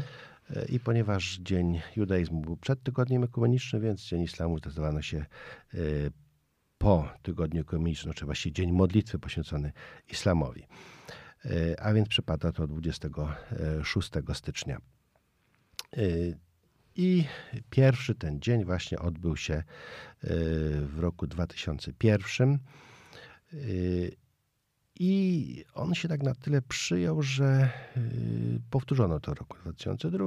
E, 0.49 0.65
I 0.65 0.79
ponieważ 0.79 1.37
Dzień 1.41 1.81
Judaizmu 1.95 2.41
był 2.41 2.57
przed 2.57 2.83
Tygodniem 2.83 3.23
Ekumenicznym, 3.23 3.81
więc 3.81 4.01
Dzień 4.01 4.21
Islamu 4.21 4.57
zdecydowano 4.57 5.01
się 5.01 5.17
e, 5.17 5.77
po 6.77 7.09
Tygodniu 7.21 7.61
Ekumenicznym, 7.61 8.13
czy 8.13 8.25
właściwie 8.25 8.53
Dzień 8.53 8.71
Modlitwy 8.71 9.19
poświęcony 9.19 9.71
Islamowi. 10.09 10.67
E, 11.45 11.81
a 11.81 11.93
więc 11.93 12.07
przypada 12.09 12.51
to 12.51 12.67
26 12.67 14.11
stycznia. 14.33 14.81
I 16.95 17.23
pierwszy 17.69 18.15
ten 18.15 18.41
dzień 18.41 18.65
właśnie 18.65 18.99
odbył 18.99 19.37
się 19.37 19.63
w 20.81 20.95
roku 20.99 21.27
2001. 21.27 22.59
I 24.99 25.63
on 25.73 25.93
się 25.93 26.07
tak 26.07 26.23
na 26.23 26.35
tyle 26.35 26.61
przyjął, 26.61 27.21
że 27.21 27.69
y, 27.97 28.61
powtórzono 28.69 29.19
to 29.19 29.35
w 29.35 29.39
roku 29.39 29.57
2002, 29.57 30.25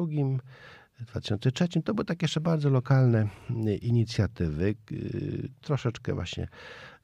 2003. 1.00 1.82
To 1.82 1.94
były 1.94 2.04
takie 2.04 2.24
jeszcze 2.24 2.40
bardzo 2.40 2.70
lokalne 2.70 3.28
y, 3.50 3.76
inicjatywy, 3.76 4.74
y, 4.92 5.48
troszeczkę 5.60 6.14
właśnie 6.14 6.48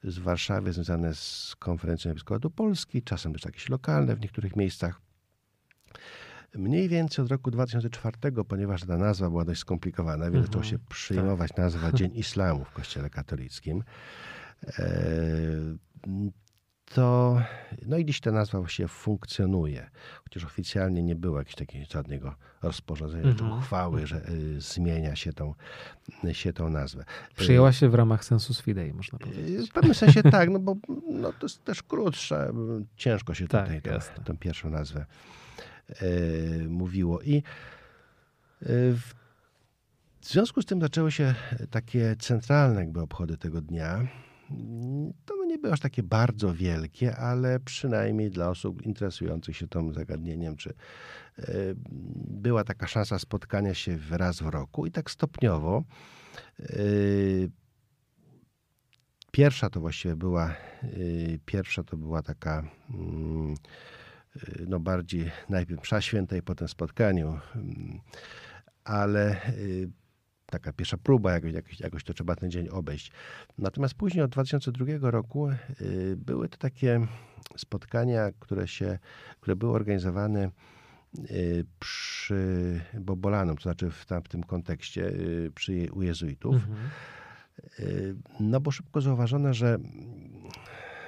z 0.03 0.19
Warszawy, 0.19 0.73
związane 0.73 1.13
z 1.13 1.55
konferencją 1.59 2.11
Episkopatu 2.11 2.49
Polski, 2.51 3.03
czasem 3.03 3.33
też 3.33 3.45
jakieś 3.45 3.69
lokalne 3.69 4.15
w 4.15 4.21
niektórych 4.21 4.55
miejscach. 4.55 5.01
Mniej 6.55 6.89
więcej 6.89 7.25
od 7.25 7.31
roku 7.31 7.51
2004, 7.51 8.17
ponieważ 8.47 8.81
ta 8.81 8.97
nazwa 8.97 9.29
była 9.29 9.45
dość 9.45 9.61
skomplikowana, 9.61 10.31
więc 10.31 10.45
zaczęło 10.45 10.63
się 10.63 10.79
przyjmować 10.79 11.49
tak. 11.49 11.57
nazwa 11.57 11.91
Dzień 11.91 12.11
Islamu 12.25 12.65
w 12.65 12.71
Kościele 12.71 13.09
katolickim. 13.09 13.83
To 16.85 17.37
no 17.85 17.97
i 17.97 18.05
dziś 18.05 18.19
ta 18.19 18.31
nazwa 18.31 18.59
właściwie 18.59 18.87
funkcjonuje, 18.87 19.89
chociaż 20.23 20.45
oficjalnie 20.45 21.03
nie 21.03 21.15
było 21.15 21.37
jakiegoś 21.37 21.55
takiego 21.55 21.85
żadnego 21.91 22.35
rozporządzenia 22.61 23.31
-hmm. 23.31 23.37
czy 23.37 23.43
uchwały, 23.43 24.07
że 24.07 24.29
y, 24.29 24.61
zmienia 24.61 25.15
się 25.15 25.33
tą, 25.33 25.53
się 26.31 26.53
tą 26.53 26.69
nazwę. 26.69 27.05
Przyjęła 27.35 27.71
się 27.71 27.89
w 27.89 27.95
ramach 27.95 28.25
sensu 28.25 28.53
fidei, 28.53 28.93
można 28.93 29.19
powiedzieć. 29.19 29.69
W 29.69 29.73
pewnym 29.73 29.93
sensie 29.93 30.23
tak, 30.23 30.49
no 30.49 30.59
bo 30.59 30.75
no, 31.09 31.33
to 31.33 31.45
jest 31.45 31.63
też 31.63 31.83
krótsze, 31.83 32.53
ciężko 32.95 33.33
się 33.33 33.47
tak, 33.47 33.65
tutaj 33.65 33.81
tą, 33.81 34.23
tą, 34.23 34.37
pierwszą 34.37 34.69
nazwę 34.69 35.05
y, 36.01 36.65
mówiło. 36.69 37.21
I 37.21 37.37
y, 37.37 37.43
w 40.21 40.27
związku 40.27 40.61
z 40.61 40.65
tym 40.65 40.81
zaczęły 40.81 41.11
się 41.11 41.35
takie 41.69 42.15
centralne 42.19 42.79
jakby 42.79 43.01
obchody 43.01 43.37
tego 43.37 43.61
dnia 43.61 44.07
to 45.25 45.34
były 45.65 45.73
aż 45.73 45.79
takie 45.79 46.03
bardzo 46.03 46.53
wielkie, 46.53 47.15
ale 47.17 47.59
przynajmniej 47.59 48.31
dla 48.31 48.49
osób 48.49 48.81
interesujących 48.81 49.57
się 49.57 49.67
tym 49.67 49.93
zagadnieniem, 49.93 50.55
czy 50.55 50.69
e, 50.69 51.43
była 52.27 52.63
taka 52.63 52.87
szansa 52.87 53.19
spotkania 53.19 53.73
się 53.73 53.97
raz 54.11 54.39
w 54.41 54.45
roku 54.45 54.85
i 54.85 54.91
tak 54.91 55.11
stopniowo. 55.11 55.83
E, 56.59 56.65
pierwsza 59.31 59.69
to 59.69 59.79
właściwie 59.79 60.15
była, 60.15 60.49
e, 60.49 60.55
pierwsza 61.45 61.83
to 61.83 61.97
była 61.97 62.21
taka 62.21 62.63
mm, 62.89 63.55
no 64.67 64.79
bardziej 64.79 65.31
najpierw 65.49 65.81
msza 65.81 65.99
i 66.37 66.41
potem 66.41 66.67
spotkaniu, 66.67 67.39
mm, 67.55 67.99
ale 68.83 69.41
taka 70.45 70.73
pierwsza 70.73 70.97
próba, 70.97 71.33
jakoś, 71.33 71.53
jakoś, 71.53 71.79
jakoś 71.79 72.03
to 72.03 72.13
trzeba 72.13 72.35
ten 72.35 72.51
dzień 72.51 72.69
obejść. 72.69 73.11
Natomiast 73.57 73.93
później 73.93 74.23
od 74.23 74.31
2002 74.31 75.11
roku 75.11 75.49
y, 75.81 76.15
były 76.17 76.49
to 76.49 76.57
takie 76.57 77.07
spotkania, 77.57 78.31
które, 78.39 78.67
się, 78.67 78.99
które 79.39 79.55
były 79.55 79.71
organizowane 79.71 80.51
y, 81.31 81.65
przy 81.79 82.81
Bobolanum, 82.99 83.57
to 83.57 83.63
znaczy 83.63 83.89
w 83.89 84.05
tym 84.29 84.43
kontekście 84.43 85.07
y, 85.07 85.51
przy, 85.55 85.87
u 85.91 86.01
jezuitów. 86.01 86.55
Mhm. 86.55 86.89
No 88.39 88.59
bo 88.59 88.71
szybko 88.71 89.01
zauważono, 89.01 89.53
że 89.53 89.77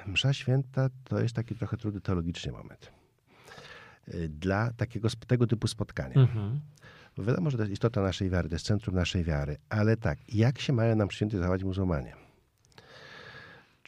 msza 0.06 0.32
święta 0.32 0.88
to 1.04 1.20
jest 1.20 1.34
taki 1.34 1.54
trochę 1.54 1.76
trudny 1.76 2.00
teologicznie 2.00 2.52
moment 2.52 2.92
dla 4.28 4.72
takiego, 4.72 5.08
tego 5.26 5.46
typu 5.46 5.66
spotkania. 5.66 6.14
Mhm. 6.14 6.60
Wiadomo, 7.24 7.50
że 7.50 7.56
to 7.56 7.62
jest 7.62 7.72
istota 7.72 8.02
naszej 8.02 8.30
wiary, 8.30 8.48
to 8.48 8.54
jest 8.54 8.66
centrum 8.66 8.96
naszej 8.96 9.24
wiary. 9.24 9.56
Ale 9.68 9.96
tak, 9.96 10.18
jak 10.28 10.58
się 10.58 10.72
mają 10.72 10.96
nam 10.96 11.10
święty 11.10 11.38
zachować 11.38 11.64
muzułmanie? 11.64 12.27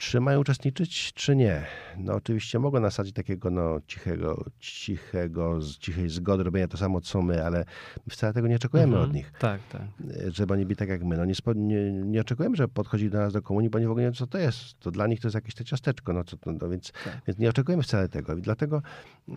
Czy 0.01 0.21
mają 0.21 0.41
uczestniczyć, 0.41 1.13
czy 1.13 1.37
nie? 1.37 1.67
No 1.97 2.15
oczywiście 2.15 2.59
mogą 2.59 2.81
nasadzić 2.81 3.15
takiego 3.15 3.51
no, 3.51 3.81
cichego, 3.87 4.45
cichego, 4.59 5.59
cichej 5.79 6.09
zgody, 6.09 6.45
robienia 6.45 6.69
to 6.69 6.77
samo, 6.77 7.01
co 7.01 7.23
my, 7.23 7.45
ale 7.45 7.65
my 8.07 8.11
wcale 8.11 8.33
tego 8.33 8.49
nie 8.49 8.57
oczekujemy 8.57 8.93
mhm, 8.93 9.11
od 9.11 9.15
nich. 9.15 9.33
Tak, 9.39 9.61
tak. 9.73 9.83
Żeby 10.29 10.55
oni 10.55 10.67
byli 10.67 10.77
tak 10.77 10.89
jak 10.89 11.05
my. 11.05 11.17
No 11.17 11.25
nie, 11.25 11.35
nie, 11.55 11.93
nie 11.93 12.21
oczekujemy, 12.21 12.57
że 12.57 12.69
podchodzi 12.69 13.11
do 13.11 13.19
nas 13.19 13.33
do 13.33 13.43
komunii, 13.43 13.71
bo 13.71 13.77
oni 13.77 13.87
w 13.87 13.91
ogóle 13.91 14.05
nie 14.05 14.11
wiedzą, 14.11 14.19
co 14.19 14.27
to 14.27 14.39
jest. 14.39 14.79
To 14.79 14.91
dla 14.91 15.07
nich 15.07 15.21
to 15.21 15.29
jest 15.29 15.35
jakieś 15.35 15.55
te 15.55 15.65
ciasteczko, 15.65 16.13
no, 16.13 16.25
co 16.25 16.37
no 16.47 16.69
więc, 16.69 16.93
tak. 16.93 17.21
więc 17.27 17.39
nie 17.39 17.49
oczekujemy 17.49 17.83
wcale 17.83 18.09
tego. 18.09 18.37
I 18.37 18.43
dlatego 18.43 18.83
yy, 19.29 19.37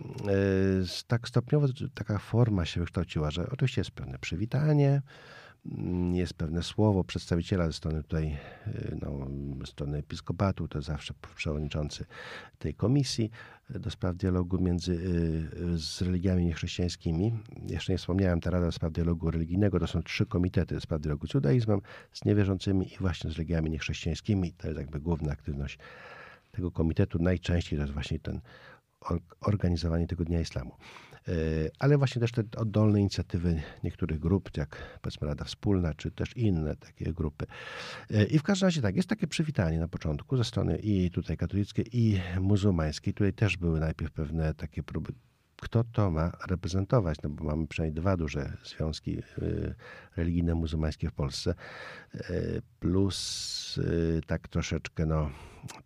tak 1.06 1.28
stopniowo 1.28 1.66
taka 1.94 2.18
forma 2.18 2.64
się 2.64 2.80
wykształciła, 2.80 3.30
że 3.30 3.50
oczywiście 3.50 3.80
jest 3.80 3.90
pewne 3.90 4.18
przywitanie, 4.18 5.02
jest 6.12 6.34
pewne 6.34 6.62
słowo 6.62 7.04
przedstawiciela 7.04 7.66
ze 7.66 7.72
strony 7.72 8.02
tutaj, 8.02 8.36
y, 8.66 8.98
no, 9.02 9.26
strony 9.66 9.98
episkopatu, 9.98 10.68
to 10.68 10.82
zawsze 10.82 11.14
przewodniczący 11.36 12.04
tej 12.58 12.74
komisji 12.74 13.30
do 13.70 13.90
spraw 13.90 14.16
dialogu 14.16 14.58
między 14.60 14.92
y, 14.92 15.78
z 15.78 16.02
religiami 16.02 16.44
niechrześcijańskimi. 16.44 17.32
Jeszcze 17.66 17.92
nie 17.92 17.98
wspomniałem, 17.98 18.40
ta 18.40 18.50
Rada 18.50 18.66
do 18.66 18.72
Spraw 18.72 18.92
Dialogu 18.92 19.30
Religijnego 19.30 19.80
to 19.80 19.86
są 19.86 20.02
trzy 20.02 20.26
komitety 20.26 20.74
do 20.74 20.80
spraw 20.80 21.00
dialogu 21.00 21.26
z 21.26 21.34
judaizmem, 21.34 21.80
z 22.12 22.24
niewierzącymi 22.24 22.92
i 22.94 22.96
właśnie 23.00 23.30
z 23.30 23.32
religiami 23.32 23.70
niechrześcijańskimi. 23.70 24.52
To 24.52 24.68
jest 24.68 24.78
jakby 24.78 25.00
główna 25.00 25.32
aktywność 25.32 25.78
tego 26.52 26.70
komitetu. 26.70 27.18
Najczęściej 27.22 27.78
to 27.78 27.82
jest 27.82 27.92
właśnie 27.92 28.18
ten 28.18 28.40
organizowanie 29.40 30.06
tego 30.06 30.24
Dnia 30.24 30.40
Islamu. 30.40 30.72
E, 31.28 31.32
ale 31.78 31.98
właśnie 31.98 32.20
też 32.20 32.32
te 32.32 32.42
oddolne 32.56 33.00
inicjatywy 33.00 33.62
niektórych 33.84 34.18
grup, 34.18 34.56
jak 34.56 34.98
powiedzmy 35.02 35.26
Rada 35.26 35.44
Wspólna, 35.44 35.94
czy 35.94 36.10
też 36.10 36.36
inne 36.36 36.76
takie 36.76 37.12
grupy. 37.12 37.46
E, 38.10 38.24
I 38.24 38.38
w 38.38 38.42
każdym 38.42 38.66
razie 38.66 38.82
tak, 38.82 38.96
jest 38.96 39.08
takie 39.08 39.26
przywitanie 39.26 39.78
na 39.78 39.88
początku 39.88 40.36
ze 40.36 40.44
strony 40.44 40.78
i 40.78 41.10
tutaj 41.10 41.36
katolickiej, 41.36 41.84
i 41.92 42.20
muzułmańskiej. 42.40 43.14
Tutaj 43.14 43.32
też 43.32 43.56
były 43.56 43.80
najpierw 43.80 44.12
pewne 44.12 44.54
takie 44.54 44.82
próby 44.82 45.12
kto 45.56 45.84
to 45.84 46.10
ma 46.10 46.32
reprezentować, 46.48 47.18
no 47.22 47.30
bo 47.30 47.44
mamy 47.44 47.66
przynajmniej 47.66 48.00
dwa 48.00 48.16
duże 48.16 48.56
związki 48.64 49.18
y, 49.18 49.74
religijne 50.16 50.54
muzułmańskie 50.54 51.08
w 51.08 51.12
Polsce, 51.12 51.54
plus 52.80 53.80
tak 54.26 54.48
troszeczkę 54.48 55.06
no, 55.06 55.30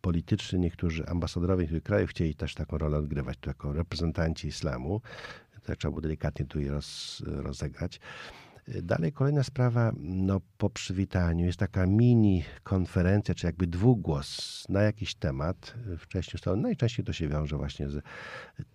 polityczny, 0.01 0.59
niektórzy 0.59 1.07
ambasadorowie 1.07 1.63
niektórych 1.63 1.83
krajów 1.83 2.11
chcieli 2.11 2.35
też 2.35 2.55
taką 2.55 2.79
rolę 2.79 2.99
odgrywać, 2.99 3.39
jako 3.47 3.73
reprezentanci 3.73 4.49
islamu, 4.49 5.01
to 5.63 5.77
trzeba 5.77 5.93
było 5.93 6.01
delikatnie 6.01 6.47
tu 6.47 6.61
je 6.61 6.71
roz, 6.71 7.23
rozegrać. 7.27 8.01
Dalej 8.83 9.13
kolejna 9.13 9.43
sprawa, 9.43 9.93
no 9.99 10.41
po 10.59 10.71
przywitaniu 10.71 11.47
jest 11.47 11.59
taka 11.59 11.87
mini 11.87 12.45
konferencja, 12.63 13.35
czy 13.35 13.47
jakby 13.47 13.67
dwugłos 13.67 14.65
na 14.69 14.83
jakiś 14.83 15.15
temat. 15.15 15.75
Wcześniej 15.99 16.35
ustalono, 16.35 16.63
najczęściej 16.63 17.05
to 17.05 17.13
się 17.13 17.29
wiąże 17.29 17.57
właśnie 17.57 17.89
z 17.89 18.03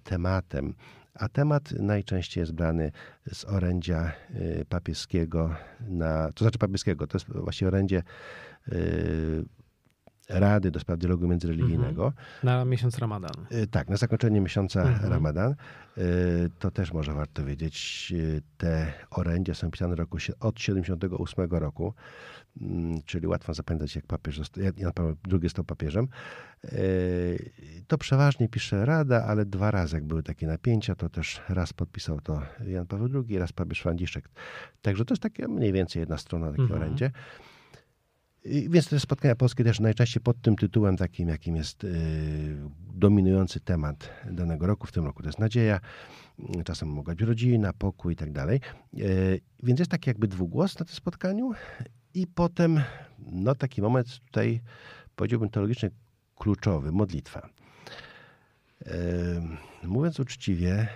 tematem 0.04 0.74
a 1.14 1.30
temat 1.30 1.72
najczęściej 1.72 2.42
jest 2.42 2.54
brany 2.54 2.92
z 3.34 3.46
orędzia 3.46 4.12
y, 4.36 4.66
papieskiego, 4.70 5.56
na, 5.80 6.32
to 6.32 6.46
znaczy 6.46 6.58
papieskiego, 6.58 7.08
to 7.08 7.18
jest 7.18 7.28
właśnie 7.30 7.68
orędzie 7.68 8.04
y, 8.68 9.46
Rady 10.30 10.72
do 10.72 10.80
spraw 10.80 11.00
dialogu 11.00 11.28
międzyreligijnego. 11.28 12.06
Mhm. 12.06 12.24
Na 12.44 12.66
miesiąc 12.66 12.98
Ramadan. 12.98 13.32
Y, 13.52 13.68
tak, 13.68 13.90
na 13.90 13.98
zakończenie 13.98 14.42
miesiąca 14.42 14.82
mhm. 14.82 15.12
Ramadan. 15.12 15.56
To 16.60 16.72
też 16.72 16.94
może 16.94 17.14
warto 17.14 17.46
wiedzieć. 17.46 18.14
Te 18.58 18.94
orędzia 19.10 19.54
są 19.54 19.72
pisane 19.72 19.96
roku, 19.96 20.18
od 20.40 20.60
78 20.60 21.52
roku. 21.52 21.94
Mm, 22.62 23.02
czyli 23.06 23.28
łatwo 23.28 23.54
zapamiętać, 23.54 23.96
jak 23.96 24.06
papież 24.06 24.42
Jan 24.78 24.94
Paweł 24.94 25.16
II 25.32 25.42
został 25.44 25.66
papieżem. 25.66 26.08
To 27.88 27.98
przeważnie 27.98 28.50
pisze 28.50 28.86
Rada, 28.86 29.26
ale 29.26 29.46
dwa 29.46 29.72
razy, 29.72 29.96
jak 29.96 30.04
były 30.04 30.24
takie 30.24 30.48
napięcia, 30.48 30.96
to 30.96 31.10
też 31.10 31.42
raz 31.50 31.74
podpisał 31.74 32.22
to 32.22 32.42
Jan 32.66 32.88
Paweł 32.88 33.10
II, 33.14 33.40
raz 33.40 33.52
papież 33.52 33.82
Franciszek. 33.82 34.30
Także 34.82 35.06
to 35.06 35.14
jest 35.14 35.24
takie 35.24 35.48
mniej 35.48 35.74
więcej 35.74 36.00
jedna 36.00 36.18
strona 36.18 36.46
takiego 36.46 36.64
mhm. 36.64 36.82
orędzie. 36.82 37.12
Więc 38.46 38.90
te 38.90 39.00
spotkania 39.00 39.36
polskie 39.36 39.64
też 39.64 39.80
najczęściej 39.80 40.24
pod 40.24 40.42
tym 40.42 40.56
tytułem 40.56 40.98
takim, 40.98 41.30
jakim 41.30 41.56
jest 41.56 41.84
y, 41.84 41.90
dominujący 42.94 43.60
temat 43.60 44.10
danego 44.32 44.68
roku. 44.68 44.88
W 44.88 44.92
tym 44.92 45.06
roku 45.06 45.24
to 45.24 45.30
jest 45.30 45.40
nadzieja, 45.40 45.80
czasem 46.66 46.90
mogła 46.90 47.16
być 47.16 47.28
rodzina, 47.28 47.74
pokój 47.74 48.14
i 48.14 48.16
tak 48.16 48.32
dalej. 48.32 48.60
Y, 49.00 49.42
więc 49.64 49.80
jest 49.80 49.92
taki 49.92 50.10
jakby 50.10 50.28
dwugłos 50.28 50.80
na 50.80 50.86
tym 50.86 50.96
spotkaniu 50.96 51.52
i 52.14 52.28
potem, 52.28 52.80
no 53.20 53.56
taki 53.56 53.82
moment 53.82 54.20
tutaj, 54.20 54.62
powiedziałbym 55.16 55.50
teologicznie 55.50 55.90
kluczowy, 56.36 56.92
modlitwa. 56.92 57.50
Mówiąc 59.84 60.20
uczciwie, 60.20 60.88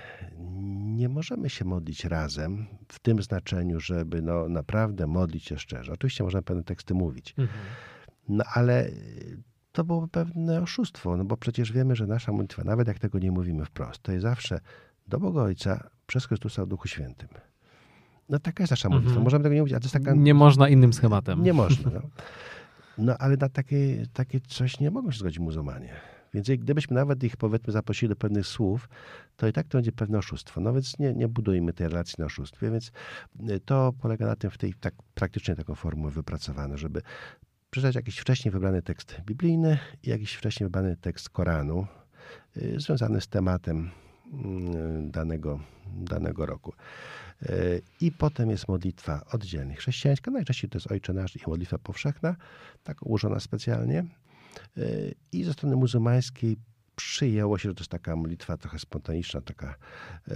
nie 0.96 1.10
możemy 1.10 1.50
się 1.50 1.66
modlić 1.66 2.06
razem 2.06 2.66
w 2.88 3.00
tym 3.00 3.22
znaczeniu, 3.22 3.80
żeby 3.80 4.22
no, 4.22 4.50
naprawdę 4.50 5.08
modlić 5.08 5.46
się 5.46 5.58
szczerze. 5.58 5.94
Oczywiście 5.94 6.24
możemy 6.24 6.44
pewne 6.44 6.64
teksty 6.64 6.94
mówić, 6.94 7.36
mhm. 7.38 7.60
no 8.30 8.44
ale 8.54 8.90
to 9.72 9.84
byłoby 9.84 10.08
pewne 10.08 10.62
oszustwo, 10.62 11.18
no 11.18 11.26
bo 11.26 11.38
przecież 11.38 11.72
wiemy, 11.72 11.96
że 11.96 12.08
nasza 12.08 12.32
modlitwa, 12.32 12.64
nawet 12.64 12.88
jak 12.88 13.00
tego 13.00 13.20
nie 13.20 13.32
mówimy 13.32 13.66
wprost, 13.66 14.02
to 14.02 14.12
jest 14.12 14.22
zawsze 14.22 14.60
do 15.08 15.20
Boga 15.20 15.42
Ojca 15.42 15.90
przez 16.08 16.26
Chrystusa 16.26 16.66
w 16.66 16.68
Duchu 16.68 16.88
Świętym. 16.88 17.30
No 18.30 18.40
taka 18.40 18.64
jest 18.64 18.72
nasza 18.72 18.90
modlitwa. 18.90 19.10
Mhm. 19.10 19.24
Możemy 19.24 19.44
tego 19.44 19.56
nie 19.56 19.62
mówić, 19.62 19.74
a 19.74 19.80
to 19.80 19.86
jest 19.86 19.94
taka... 19.94 20.14
Nie 20.14 20.34
można 20.34 20.70
innym 20.70 20.94
schematem. 20.94 21.44
Nie 21.44 21.54
można. 21.54 21.92
No, 21.92 22.02
no 22.98 23.18
ale 23.18 23.38
na 23.38 23.50
takie, 23.50 24.06
takie 24.14 24.40
coś 24.40 24.80
nie 24.80 24.92
mogą 24.92 25.12
się 25.12 25.20
zgodzić 25.20 25.40
muzułmanie. 25.40 25.94
Więc 26.44 26.62
gdybyśmy 26.62 26.96
nawet 26.96 27.24
ich 27.24 27.38
powiedzmy 27.38 27.74
zaprosili 27.74 28.10
do 28.10 28.16
pewnych 28.16 28.48
słów, 28.48 28.90
to 29.36 29.48
i 29.48 29.54
tak 29.54 29.68
to 29.68 29.78
będzie 29.78 29.92
pewne 29.92 30.18
oszustwo. 30.18 30.62
No 30.62 30.74
więc 30.74 31.00
nie, 31.00 31.14
nie 31.14 31.28
budujmy 31.28 31.74
tej 31.74 31.88
relacji 31.88 32.16
na 32.20 32.26
oszustwie. 32.26 32.72
Więc 32.72 32.92
y, 33.50 33.60
to 33.60 33.94
polega 34.02 34.26
na 34.26 34.36
tym 34.36 34.52
w 34.52 34.58
tej 34.58 34.74
tak 34.74 34.94
praktycznie 35.14 35.56
taką 35.56 35.76
formułę 35.76 36.12
wypracowano, 36.12 36.78
żeby 36.78 37.02
przeczytać 37.70 37.96
jakiś 37.96 38.18
wcześniej 38.18 38.52
wybrany 38.52 38.82
tekst 38.82 39.22
biblijny 39.26 39.80
i 40.04 40.10
jakiś 40.10 40.34
wcześniej 40.34 40.66
wybrany 40.66 40.98
tekst 40.98 41.30
Koranu 41.30 41.88
y, 42.58 42.80
związany 42.80 43.22
z 43.22 43.28
tematem 43.28 43.90
y, 45.06 45.12
danego, 45.12 45.60
danego 45.88 46.46
roku. 46.46 46.74
I 48.02 48.12
potem 48.12 48.50
jest 48.50 48.68
modlitwa 48.68 49.26
oddzielnie 49.32 49.76
chrześcijańska. 49.76 50.32
Najczęściej 50.32 50.70
to 50.70 50.78
jest 50.78 50.92
Ojcze 50.92 51.14
Nasz 51.14 51.36
i 51.36 51.40
modlitwa 51.48 51.78
powszechna, 51.78 52.36
tak 52.84 53.06
ułożona 53.06 53.40
specjalnie. 53.40 54.06
I 55.32 55.44
ze 55.44 55.54
strony 55.54 55.76
muzułmańskiej 55.76 56.58
przyjęło 56.98 57.58
się, 57.58 57.70
że 57.70 57.76
to 57.76 57.82
jest 57.82 57.92
taka 57.92 58.16
modlitwa 58.16 58.58
trochę 58.58 58.80
spontaniczna, 58.80 59.42
taka 59.42 59.76
e, 60.28 60.36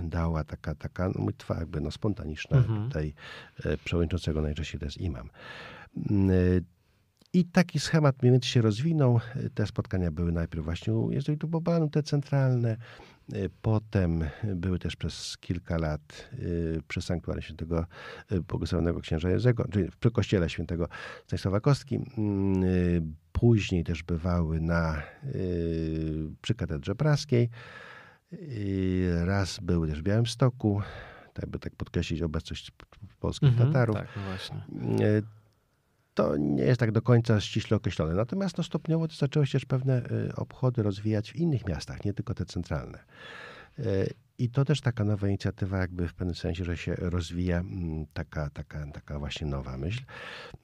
dała 0.00 0.44
taka, 0.44 0.74
taka 0.74 1.08
no, 1.08 1.14
modlitwa 1.18 1.58
jakby 1.58 1.80
no, 1.80 1.90
spontaniczna 1.90 2.56
mhm. 2.56 2.84
tutaj 2.84 3.14
e, 3.64 3.76
przewodniczącego 3.76 4.40
najczęściej 4.40 4.80
to 4.80 4.86
jest 4.86 4.98
imam. 4.98 5.30
E, 5.96 6.00
i 7.32 7.44
taki 7.44 7.80
schemat 7.80 8.22
mniej 8.22 8.32
więcej 8.32 8.50
się 8.50 8.62
rozwinął. 8.62 9.20
Te 9.54 9.66
spotkania 9.66 10.10
były 10.10 10.32
najpierw 10.32 10.64
właśnie 10.64 10.94
u 10.94 11.10
jezuitów 11.10 11.50
Bobanu, 11.50 11.90
te 11.90 12.02
centralne. 12.02 12.76
Potem 13.62 14.24
były 14.54 14.78
też 14.78 14.96
przez 14.96 15.38
kilka 15.38 15.78
lat 15.78 16.30
y, 16.38 16.82
przy 16.88 17.02
sanktuarium 17.02 17.42
świętego 17.42 17.86
y, 18.32 18.40
błogosławionego 18.40 19.00
księża 19.00 19.30
Jerzego, 19.30 19.68
czyli 19.72 19.88
przy 20.00 20.10
kościele 20.10 20.50
świętego 20.50 20.88
Stanisława 21.26 21.60
Kostki. 21.60 21.96
Mm, 22.18 22.64
y, 22.64 23.02
później 23.32 23.84
też 23.84 24.02
bywały 24.02 24.60
na, 24.60 25.02
przy 26.42 26.54
katedrze 26.54 26.94
praskiej. 26.94 27.48
Raz 29.24 29.60
były 29.60 29.88
też 29.88 30.00
w 30.00 30.02
Białymstoku, 30.02 30.82
tak 31.34 31.46
by 31.46 31.58
tak 31.58 31.76
podkreślić 31.76 32.22
obecność 32.22 32.72
polskich 33.20 33.48
mhm, 33.48 33.68
Tatarów. 33.68 33.96
Tak, 33.96 34.08
no 34.16 34.22
właśnie 34.22 34.62
to 36.20 36.36
nie 36.36 36.62
jest 36.62 36.80
tak 36.80 36.92
do 36.92 37.02
końca 37.02 37.40
ściśle 37.40 37.76
określone. 37.76 38.14
Natomiast 38.14 38.58
no, 38.58 38.64
stopniowo 38.64 39.08
to 39.08 39.14
zaczęły 39.14 39.46
się 39.46 39.52
też 39.52 39.64
pewne 39.64 40.02
y, 40.28 40.34
obchody 40.36 40.82
rozwijać 40.82 41.32
w 41.32 41.36
innych 41.36 41.66
miastach, 41.66 42.04
nie 42.04 42.12
tylko 42.12 42.34
te 42.34 42.44
centralne. 42.44 42.98
Y, 43.78 44.14
I 44.38 44.50
to 44.50 44.64
też 44.64 44.80
taka 44.80 45.04
nowa 45.04 45.28
inicjatywa, 45.28 45.78
jakby 45.78 46.08
w 46.08 46.14
pewnym 46.14 46.36
sensie, 46.36 46.64
że 46.64 46.76
się 46.76 46.94
rozwija 46.94 47.58
mm, 47.58 48.06
taka, 48.12 48.50
taka, 48.50 48.86
taka 48.86 49.18
właśnie 49.18 49.46
nowa 49.46 49.76
myśl. 49.76 50.02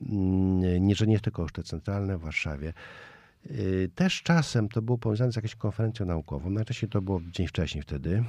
Mm, 0.00 0.86
nie, 0.86 0.94
że 0.94 1.06
nie 1.06 1.20
tylko 1.20 1.42
już 1.42 1.52
te 1.52 1.62
centralne 1.62 2.18
w 2.18 2.20
Warszawie. 2.20 2.72
Y, 3.50 3.90
też 3.94 4.22
czasem 4.22 4.68
to 4.68 4.82
było 4.82 4.98
powiązane 4.98 5.32
z 5.32 5.36
jakąś 5.36 5.54
konferencją 5.54 6.06
naukową. 6.06 6.50
Najczęściej 6.50 6.90
to 6.90 7.02
było 7.02 7.20
dzień 7.32 7.46
wcześniej 7.46 7.82
wtedy. 7.82 8.24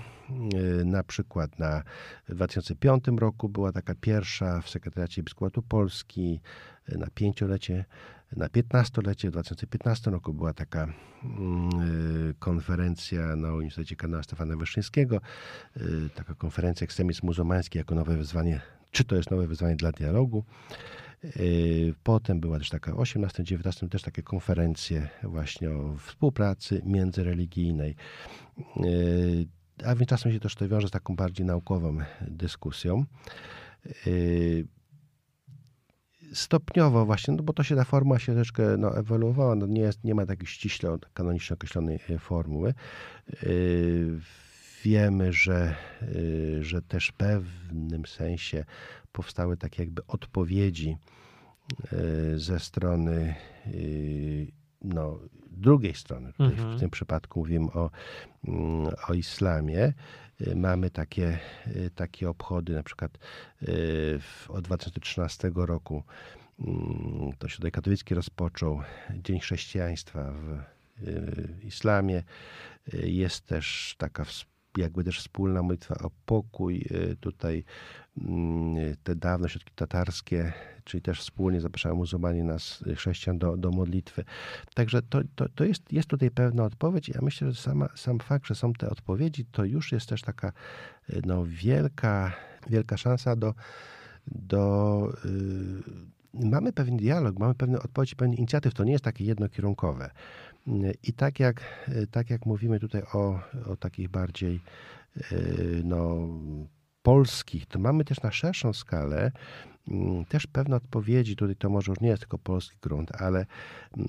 Na 0.86 1.04
przykład 1.04 1.60
na 1.60 1.84
2005 2.30 3.04
roku 3.18 3.50
była 3.50 3.72
taka 3.72 3.96
pierwsza 3.96 4.62
w 4.62 4.70
Sekretariacie 4.70 5.24
Biskupatu 5.24 5.62
Polski 5.62 6.40
na 6.88 7.08
pięciolecie, 7.16 7.86
na 8.36 8.50
piętnastolecie. 8.50 9.28
W 9.28 9.32
2015 9.32 10.12
roku 10.12 10.34
była 10.34 10.54
taka 10.54 10.88
mm, 11.24 11.70
y, 12.30 12.34
konferencja 12.40 13.36
na 13.36 13.54
Uniwersytecie 13.54 13.96
Kardynała 13.96 14.24
Stefana 14.24 14.56
Wyszyńskiego, 14.56 15.22
y, 15.78 16.10
taka 16.16 16.34
konferencja 16.34 16.86
ekstremizm 16.86 17.26
muzułmański 17.26 17.78
jako 17.78 17.96
nowe 17.96 18.18
wyzwanie, 18.18 18.62
czy 18.92 19.04
to 19.04 19.16
jest 19.16 19.32
nowe 19.32 19.48
wyzwanie 19.48 19.76
dla 19.76 19.92
dialogu. 19.92 20.44
Y, 21.24 21.94
potem 22.04 22.40
była 22.40 22.58
też 22.58 22.70
taka 22.70 22.92
w 22.92 22.96
18-19 22.96 23.90
też 23.90 24.02
takie 24.02 24.24
konferencje 24.24 25.10
właśnie 25.24 25.70
o 25.72 25.96
współpracy 25.98 26.82
międzyreligijnej. 26.86 27.96
A 29.86 29.96
więc 29.96 30.10
czasem 30.10 30.32
się 30.32 30.40
też 30.40 30.56
to 30.56 30.68
wiąże 30.68 30.88
z 30.88 30.92
taką 30.92 31.16
bardziej 31.16 31.46
naukową 31.46 31.98
dyskusją 32.22 33.06
stopniowo 36.34 37.06
właśnie, 37.06 37.34
no 37.34 37.44
bo 37.44 37.54
to 37.54 37.64
się 37.64 37.76
ta 37.76 37.84
formuła 37.84 38.20
się 38.20 38.34
troszeczkę 38.34 38.78
no, 38.78 38.98
ewoluowała, 38.98 39.56
no 39.56 39.66
nie, 39.66 39.82
jest, 39.82 40.04
nie 40.04 40.16
ma 40.16 40.26
takiej 40.26 40.48
ściśle 40.48 40.98
kanonicznie 41.14 41.54
określonej 41.54 42.00
e, 42.10 42.20
formuły. 42.20 42.74
Yy, 43.44 44.20
wiemy, 44.84 45.34
że, 45.34 45.76
yy, 46.02 46.64
że 46.64 46.82
też 46.82 47.08
w 47.08 47.14
pewnym 47.14 48.06
sensie 48.06 48.66
powstały 49.12 49.58
takie 49.58 49.84
jakby 49.84 50.08
odpowiedzi 50.08 50.98
yy, 51.92 52.40
ze 52.40 52.60
strony 52.60 53.36
no, 54.82 55.20
drugiej 55.52 55.94
strony. 55.94 56.34
Mhm. 56.40 56.78
W 56.78 56.80
tym 56.80 56.90
przypadku 56.90 57.40
mówimy 57.40 57.72
o, 57.72 57.90
mm, 58.48 58.94
o 59.08 59.14
islamie. 59.14 59.94
Y, 60.42 60.56
mamy 60.56 60.90
takie, 60.90 61.40
y, 61.68 61.92
takie 61.96 62.30
obchody, 62.30 62.74
na 62.74 62.84
przykład 62.84 63.18
y, 63.64 64.20
od 64.50 64.66
2013 64.66 65.52
roku 65.56 66.04
mm, 66.60 67.32
to 67.40 67.48
się 67.48 67.72
katolicki 67.72 68.16
rozpoczął 68.16 68.82
Dzień 69.24 69.40
Chrześcijaństwa 69.40 70.32
w 70.32 70.60
islamie. 71.64 72.24
Jest 72.94 73.46
też 73.46 73.96
taka 73.98 74.26
jakby 74.78 75.04
też 75.04 75.20
wspólna 75.20 75.62
modlitwa 75.62 75.96
o 75.96 76.12
pokój. 76.26 76.86
Tutaj 77.20 77.64
mm, 78.18 78.96
te 79.04 79.16
dawne 79.16 79.50
środki 79.50 79.74
tatarskie 79.76 80.54
czyli 80.88 81.02
też 81.02 81.20
wspólnie 81.22 81.62
zapraszają 81.62 81.96
muzułmanie 81.96 82.44
nas, 82.44 82.84
chrześcijan, 82.96 83.40
do, 83.40 83.58
do 83.58 83.72
modlitwy. 83.72 84.24
Także 84.74 85.02
to, 85.02 85.20
to, 85.36 85.50
to 85.50 85.64
jest, 85.64 85.94
jest 85.94 86.08
tutaj 86.08 86.32
pewna 86.32 86.64
odpowiedź. 86.64 87.10
Ja 87.10 87.20
myślę, 87.22 87.52
że 87.52 87.62
sama, 87.62 87.90
sam 87.96 88.20
fakt, 88.20 88.48
że 88.48 88.56
są 88.56 88.74
te 88.74 88.90
odpowiedzi, 88.90 89.46
to 89.46 89.66
już 89.66 89.92
jest 89.92 90.10
też 90.10 90.22
taka 90.22 90.52
no, 91.26 91.46
wielka, 91.46 92.34
wielka 92.70 92.98
szansa 92.98 93.36
do, 93.36 93.54
do 94.28 95.14
yy, 96.34 96.50
mamy 96.50 96.74
pewien 96.74 96.98
dialog, 96.98 97.40
mamy 97.40 97.56
pewne 97.56 97.80
odpowiedzi, 97.80 98.16
pewne 98.16 98.36
inicjatyw. 98.36 98.74
To 98.74 98.84
nie 98.84 98.92
jest 98.92 99.04
takie 99.04 99.26
jednokierunkowe. 99.26 100.10
I 101.04 101.14
tak 101.14 101.40
jak, 101.40 101.64
tak 102.12 102.30
jak 102.30 102.46
mówimy 102.46 102.80
tutaj 102.80 103.02
o, 103.14 103.40
o 103.66 103.76
takich 103.76 104.10
bardziej 104.10 104.62
yy, 105.32 105.82
no, 105.84 106.28
polskich, 107.02 107.66
to 107.66 107.80
mamy 107.80 108.06
też 108.06 108.22
na 108.22 108.32
szerszą 108.32 108.74
skalę 108.74 109.32
mm, 109.88 110.26
też 110.26 110.48
pewne 110.48 110.76
odpowiedzi. 110.76 111.36
Tutaj 111.36 111.56
to 111.56 111.70
może 111.70 111.92
już 111.92 112.00
nie 112.00 112.10
jest 112.10 112.22
tylko 112.22 112.38
polski 112.38 112.78
grunt, 112.82 113.22
ale 113.22 113.46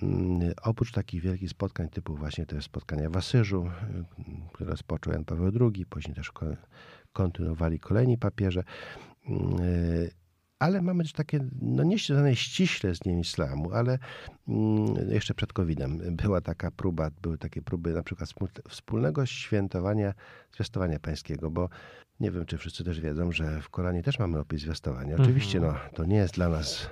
mm, 0.03 0.53
oprócz 0.63 0.93
takich 0.93 1.23
wielkich 1.23 1.51
spotkań 1.51 1.89
typu 1.89 2.17
właśnie 2.17 2.47
te 2.47 2.63
spotkania 2.63 3.11
w 3.11 3.17
Asyżu, 3.17 3.67
y, 3.67 4.51
które 4.53 4.71
rozpoczął 4.71 5.13
Jan 5.13 5.25
Paweł 5.25 5.53
II, 5.61 5.87
później 5.87 6.15
też 6.15 6.33
kontynuowali 7.13 7.81
kolejni 7.81 8.19
papieże, 8.19 8.65
y, 9.31 10.11
ale 10.59 10.83
mamy 10.83 11.03
też 11.05 11.13
takie, 11.13 11.41
no 11.63 11.83
nie 11.83 11.99
związane 11.99 12.37
ściśle 12.37 12.95
z 12.95 12.99
dniem 12.99 13.21
islamu, 13.21 13.73
ale 13.73 13.99
mm, 14.49 15.11
jeszcze 15.11 15.35
przed 15.35 15.53
COVID-em 15.53 16.17
była 16.17 16.41
taka 16.41 16.71
próba, 16.71 17.11
były 17.23 17.39
takie 17.39 17.63
próby 17.63 17.93
na 17.93 18.03
przykład 18.03 18.31
wspólnego 18.69 19.27
świętowania 19.27 20.15
zwiastowania 20.55 20.99
pańskiego, 20.99 21.51
bo 21.51 21.69
nie 22.21 22.31
wiem, 22.31 22.47
czy 22.47 22.59
wszyscy 22.59 22.85
też 22.85 23.01
wiedzą, 23.01 23.33
że 23.33 23.61
w 23.61 23.69
Koranie 23.69 24.03
też 24.03 24.19
mamy 24.19 24.39
opis 24.39 24.63
zwiastowania. 24.63 25.17
Oczywiście 25.17 25.59
mhm. 25.59 25.75
no, 25.75 25.97
to 25.97 26.05
nie 26.05 26.17
jest 26.17 26.35
dla 26.35 26.49
nas 26.49 26.85
y, 26.85 26.89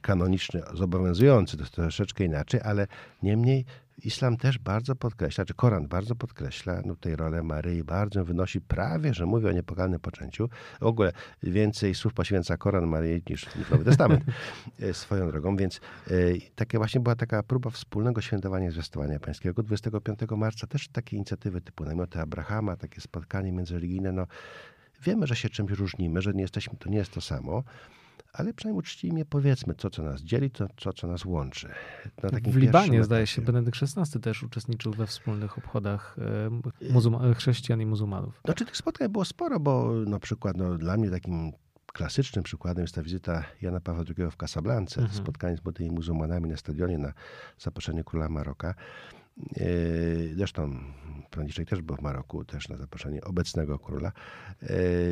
kanoniczny, 0.00 0.62
zobowiązujący, 0.74 1.56
to 1.56 1.62
jest 1.62 1.74
troszeczkę 1.74 2.24
inaczej, 2.24 2.60
ale 2.64 2.86
niemniej 3.22 3.64
Islam 4.04 4.36
też 4.36 4.58
bardzo 4.58 4.96
podkreśla, 4.96 5.44
czy 5.44 5.54
Koran 5.54 5.88
bardzo 5.88 6.14
podkreśla 6.14 6.82
no, 6.84 6.96
tej 6.96 7.16
rolę 7.16 7.42
Maryi, 7.42 7.84
bardzo 7.84 8.24
wynosi 8.24 8.60
prawie, 8.60 9.14
że 9.14 9.26
mówi 9.26 9.46
o 9.46 9.52
niepokalnym 9.52 10.00
poczęciu. 10.00 10.48
W 10.80 10.86
ogóle 10.86 11.12
więcej 11.42 11.94
słów 11.94 12.14
poświęca 12.14 12.56
Koran 12.56 12.86
Maryi 12.86 13.22
niż, 13.30 13.56
niż 13.56 13.70
Nowy 13.70 13.84
Testament 13.84 14.24
e, 14.80 14.94
swoją 14.94 15.30
drogą, 15.30 15.56
więc 15.56 15.80
e, 16.06 16.10
takie 16.54 16.78
właśnie 16.78 17.00
była 17.00 17.16
taka 17.16 17.42
próba 17.42 17.70
wspólnego 17.70 18.20
świętowania 18.20 18.70
zwiastowania 18.70 19.20
pańskiego. 19.20 19.62
25 19.62 20.18
marca 20.36 20.66
też 20.66 20.88
takie 20.88 21.16
inicjatywy 21.16 21.60
typu 21.60 21.84
namioty 21.84 22.20
Abrahama, 22.20 22.76
takie 22.76 23.00
spotkanie 23.00 23.52
międzyreligijne, 23.52 24.12
no 24.12 24.26
wiemy, 25.02 25.26
że 25.26 25.36
się 25.36 25.48
czymś 25.48 25.70
różnimy, 25.72 26.22
że 26.22 26.32
nie 26.32 26.42
jesteśmy, 26.42 26.78
to 26.78 26.88
nie 26.90 26.98
jest 26.98 27.12
to 27.12 27.20
samo, 27.20 27.62
ale 28.36 28.54
przynajmniej 28.54 28.78
uczciwie 28.78 29.24
powiedzmy, 29.24 29.74
co 29.74 29.90
co 29.90 30.02
nas 30.02 30.22
dzieli, 30.22 30.50
to 30.50 30.68
co 30.76 30.92
co 30.92 31.06
nas 31.06 31.24
łączy. 31.24 31.68
w 32.44 32.56
Libanie, 32.56 33.04
zdaje 33.04 33.26
się, 33.26 33.42
Benedykt 33.42 33.78
XVI 33.82 34.20
też 34.20 34.42
uczestniczył 34.42 34.92
we 34.92 35.06
wspólnych 35.06 35.58
obchodach 35.58 36.16
e, 36.82 36.90
muzułma- 36.92 37.34
chrześcijan 37.34 37.80
i 37.80 37.86
muzułmanów. 37.86 38.40
Znaczy 38.44 38.64
tych 38.64 38.76
spotkań 38.76 39.08
było 39.08 39.24
sporo, 39.24 39.60
bo 39.60 39.92
na 39.92 40.18
przykład 40.18 40.56
no, 40.56 40.78
dla 40.78 40.96
mnie 40.96 41.10
takim 41.10 41.52
klasycznym 41.92 42.44
przykładem 42.44 42.82
jest 42.82 42.94
ta 42.94 43.02
wizyta 43.02 43.44
Jana 43.62 43.80
Pawła 43.80 44.04
II 44.18 44.30
w 44.30 44.36
Casablance, 44.36 45.00
mhm. 45.00 45.18
spotkanie 45.18 45.56
z 45.56 45.64
młodymi 45.64 45.90
muzułmanami 45.90 46.50
na 46.50 46.56
stadionie 46.56 46.98
na 46.98 47.12
zaproszenie 47.58 48.04
króla 48.04 48.28
Maroka. 48.28 48.74
E, 49.56 49.64
zresztą 50.34 50.78
Franciszek 51.30 51.68
też 51.68 51.82
był 51.82 51.96
w 51.96 52.02
Maroku, 52.02 52.44
też 52.44 52.68
na 52.68 52.76
zaproszenie 52.76 53.24
obecnego 53.24 53.78
króla. 53.78 54.12
E, 54.62 54.68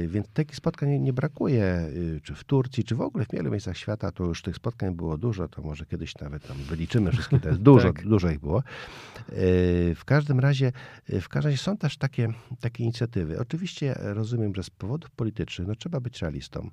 więc 0.06 0.28
takich 0.28 0.56
spotkań 0.56 1.00
nie 1.00 1.12
brakuje, 1.12 1.64
e, 1.64 1.90
czy 2.22 2.34
w 2.34 2.44
Turcji, 2.44 2.84
czy 2.84 2.94
w 2.94 3.00
ogóle 3.00 3.24
w 3.24 3.30
wielu 3.32 3.50
miejscach 3.50 3.76
świata. 3.76 4.12
To 4.12 4.24
już 4.24 4.42
tych 4.42 4.56
spotkań 4.56 4.94
było 4.94 5.18
dużo, 5.18 5.48
to 5.48 5.62
może 5.62 5.86
kiedyś 5.86 6.18
nawet 6.18 6.48
tam 6.48 6.56
wyliczymy 6.56 7.12
wszystkie, 7.12 7.40
jest 7.44 7.60
dużo, 7.72 7.92
tak. 7.92 8.06
dużo 8.06 8.30
ich 8.30 8.40
było. 8.40 8.62
W 9.94 10.02
każdym 10.06 10.40
razie, 10.40 10.72
w 11.08 11.28
każdym 11.28 11.50
razie 11.50 11.62
są 11.62 11.76
też 11.76 11.96
takie, 11.96 12.28
takie 12.60 12.84
inicjatywy. 12.84 13.40
Oczywiście 13.40 13.94
rozumiem, 13.98 14.54
że 14.54 14.62
z 14.62 14.70
powodów 14.70 15.10
politycznych 15.10 15.68
no, 15.68 15.74
trzeba 15.74 16.00
być 16.00 16.22
realistą. 16.22 16.70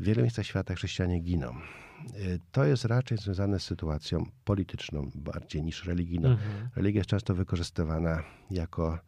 W 0.00 0.02
wielu 0.02 0.22
miejscach 0.22 0.46
świata 0.46 0.74
chrześcijanie 0.74 1.20
giną. 1.20 1.54
Y, 2.16 2.40
to 2.52 2.64
jest 2.64 2.84
raczej 2.84 3.18
związane 3.18 3.60
z 3.60 3.62
sytuacją 3.62 4.26
polityczną 4.44 5.10
bardziej 5.14 5.62
niż 5.62 5.84
religijną. 5.84 6.28
Mhm. 6.28 6.68
Religia 6.76 7.00
jest 7.00 7.10
często 7.10 7.34
wykorzystywana 7.34 8.22
jako, 8.50 8.98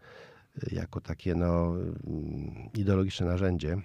jako 0.72 1.00
takie 1.00 1.34
no, 1.34 1.74
mm, 2.06 2.70
ideologiczne 2.74 3.26
narzędzie. 3.26 3.76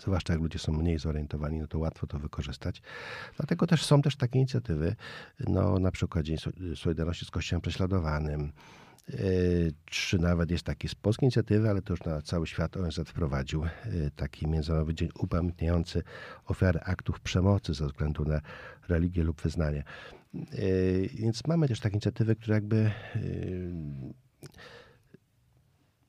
Zwłaszcza 0.00 0.32
jak 0.32 0.42
ludzie 0.42 0.58
są 0.58 0.72
mniej 0.72 0.98
zorientowani, 0.98 1.58
no 1.58 1.66
to 1.66 1.78
łatwo 1.78 2.06
to 2.06 2.18
wykorzystać. 2.18 2.82
Dlatego 3.36 3.66
też 3.66 3.84
są 3.84 4.02
też 4.02 4.16
takie 4.16 4.38
inicjatywy, 4.38 4.96
no, 5.48 5.78
na 5.78 5.90
przykład 5.90 6.24
Dzień 6.24 6.36
Solidarności 6.76 7.24
z 7.24 7.30
Kościołem 7.30 7.60
Prześladowanym, 7.60 8.52
czy 9.84 10.18
nawet 10.18 10.50
jest 10.50 10.64
taki 10.64 10.88
z 10.88 10.94
polskiej 10.94 11.26
inicjatywy, 11.26 11.70
ale 11.70 11.82
to 11.82 11.92
już 11.92 12.04
na 12.04 12.22
cały 12.22 12.46
świat 12.46 12.76
ONZ 12.76 13.00
wprowadził 13.06 13.64
e, 13.64 13.68
taki 14.16 14.48
Międzynarodowy 14.48 14.94
Dzień 14.94 15.08
upamiętniający 15.18 16.02
ofiary 16.46 16.80
aktów 16.80 17.20
przemocy 17.20 17.74
ze 17.74 17.86
względu 17.86 18.24
na 18.24 18.40
religię 18.88 19.24
lub 19.24 19.42
wyznanie. 19.42 19.84
E, 20.34 20.44
więc 21.14 21.46
mamy 21.46 21.68
też 21.68 21.80
takie 21.80 21.94
inicjatywy, 21.94 22.36
które 22.36 22.54
jakby 22.54 22.76
e, 22.76 23.20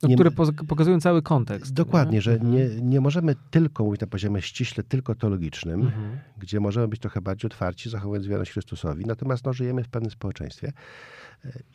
no, 0.04 0.10
nie, 0.10 0.16
które 0.16 0.32
pokazują 0.68 1.00
cały 1.00 1.22
kontekst. 1.22 1.74
Dokładnie, 1.74 2.18
nie? 2.18 2.22
że 2.22 2.34
mhm. 2.34 2.52
nie, 2.52 2.70
nie 2.82 3.02
możemy 3.02 3.36
tylko 3.52 3.84
mówić 3.84 4.02
na 4.02 4.08
poziomie 4.08 4.42
ściśle 4.42 4.84
tylko 4.84 5.16
teologicznym, 5.16 5.82
mhm. 5.82 6.20
gdzie 6.38 6.60
możemy 6.60 6.88
być 6.88 7.00
trochę 7.00 7.22
bardziej 7.22 7.48
otwarci, 7.48 7.90
zachowując 7.90 8.28
wierność 8.28 8.52
Chrystusowi, 8.52 9.06
natomiast 9.06 9.46
no, 9.46 9.54
żyjemy 9.54 9.84
w 9.84 9.90
pewnym 9.90 10.12
społeczeństwie, 10.12 10.74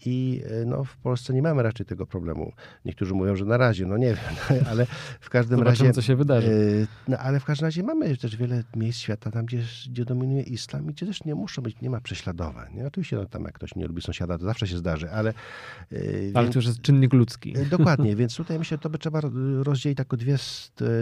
i 0.06 0.42
e, 0.62 0.64
no, 0.64 0.84
w 0.84 0.96
Polsce 0.96 1.34
nie 1.34 1.42
mamy 1.42 1.62
raczej 1.62 1.86
tego 1.86 2.06
problemu. 2.06 2.52
Niektórzy 2.84 3.14
mówią, 3.14 3.36
że 3.36 3.44
na 3.44 3.56
razie, 3.56 3.86
no 3.86 3.96
nie 3.96 4.14
wiem, 4.14 4.60
ale 4.70 4.86
w 5.20 5.30
każdym 5.30 5.58
Zobaczymy, 5.58 5.88
razie. 5.88 5.94
co 5.94 6.02
się 6.02 6.16
wydarzy. 6.16 6.86
E, 7.06 7.10
no, 7.10 7.18
ale 7.18 7.40
w 7.40 7.44
każdym 7.44 7.66
razie 7.66 7.82
mamy 7.82 8.16
też 8.16 8.36
wiele 8.36 8.64
miejsc 8.76 8.98
świata, 8.98 9.30
tam 9.30 9.46
gdzie, 9.46 9.62
gdzie 9.90 10.04
dominuje 10.04 10.42
islam 10.42 10.90
i 10.90 10.92
gdzie 10.92 11.06
też 11.06 11.24
nie 11.24 11.34
muszą 11.34 11.62
być, 11.62 11.80
nie 11.80 11.90
ma 11.90 12.00
prześladowań. 12.00 12.74
Nie? 12.74 12.86
Oczywiście 12.86 13.16
no, 13.16 13.26
tam 13.26 13.44
jak 13.44 13.54
ktoś 13.54 13.74
nie 13.74 13.86
lubi 13.86 14.02
sąsiada, 14.02 14.38
to 14.38 14.44
zawsze 14.44 14.66
się 14.66 14.76
zdarzy, 14.76 15.10
ale. 15.10 15.30
E, 15.30 15.96
ale 16.34 16.44
więc, 16.44 16.52
to 16.52 16.58
już 16.58 16.66
jest 16.66 16.80
czynnik 16.80 17.12
ludzki. 17.12 17.54
Dokładnie, 17.70 18.16
więc 18.16 18.36
tutaj 18.36 18.58
myślę, 18.58 18.78
to 18.78 18.90
by 18.90 18.98
trzeba 18.98 19.20
rozdzielić 19.62 19.98
jako 19.98 20.16
dwie, 20.16 20.36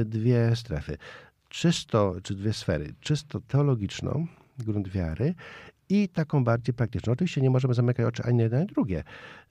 dwie 0.05 0.57
strefy. 0.57 0.97
Czysto, 1.49 2.15
czy 2.23 2.35
dwie 2.35 2.53
sfery. 2.53 2.95
Czysto 3.01 3.41
teologiczną, 3.41 4.27
grunt 4.59 4.89
wiary 4.89 5.35
i 5.89 6.09
taką 6.09 6.45
bardziej 6.45 6.75
praktyczną. 6.75 7.13
Oczywiście 7.13 7.41
nie 7.41 7.51
możemy 7.51 7.75
zamykać 7.75 8.07
oczy 8.07 8.23
ani 8.23 8.37
na 8.37 8.43
jedno, 8.43 8.59
ani 8.59 8.67
drugie. 8.67 9.05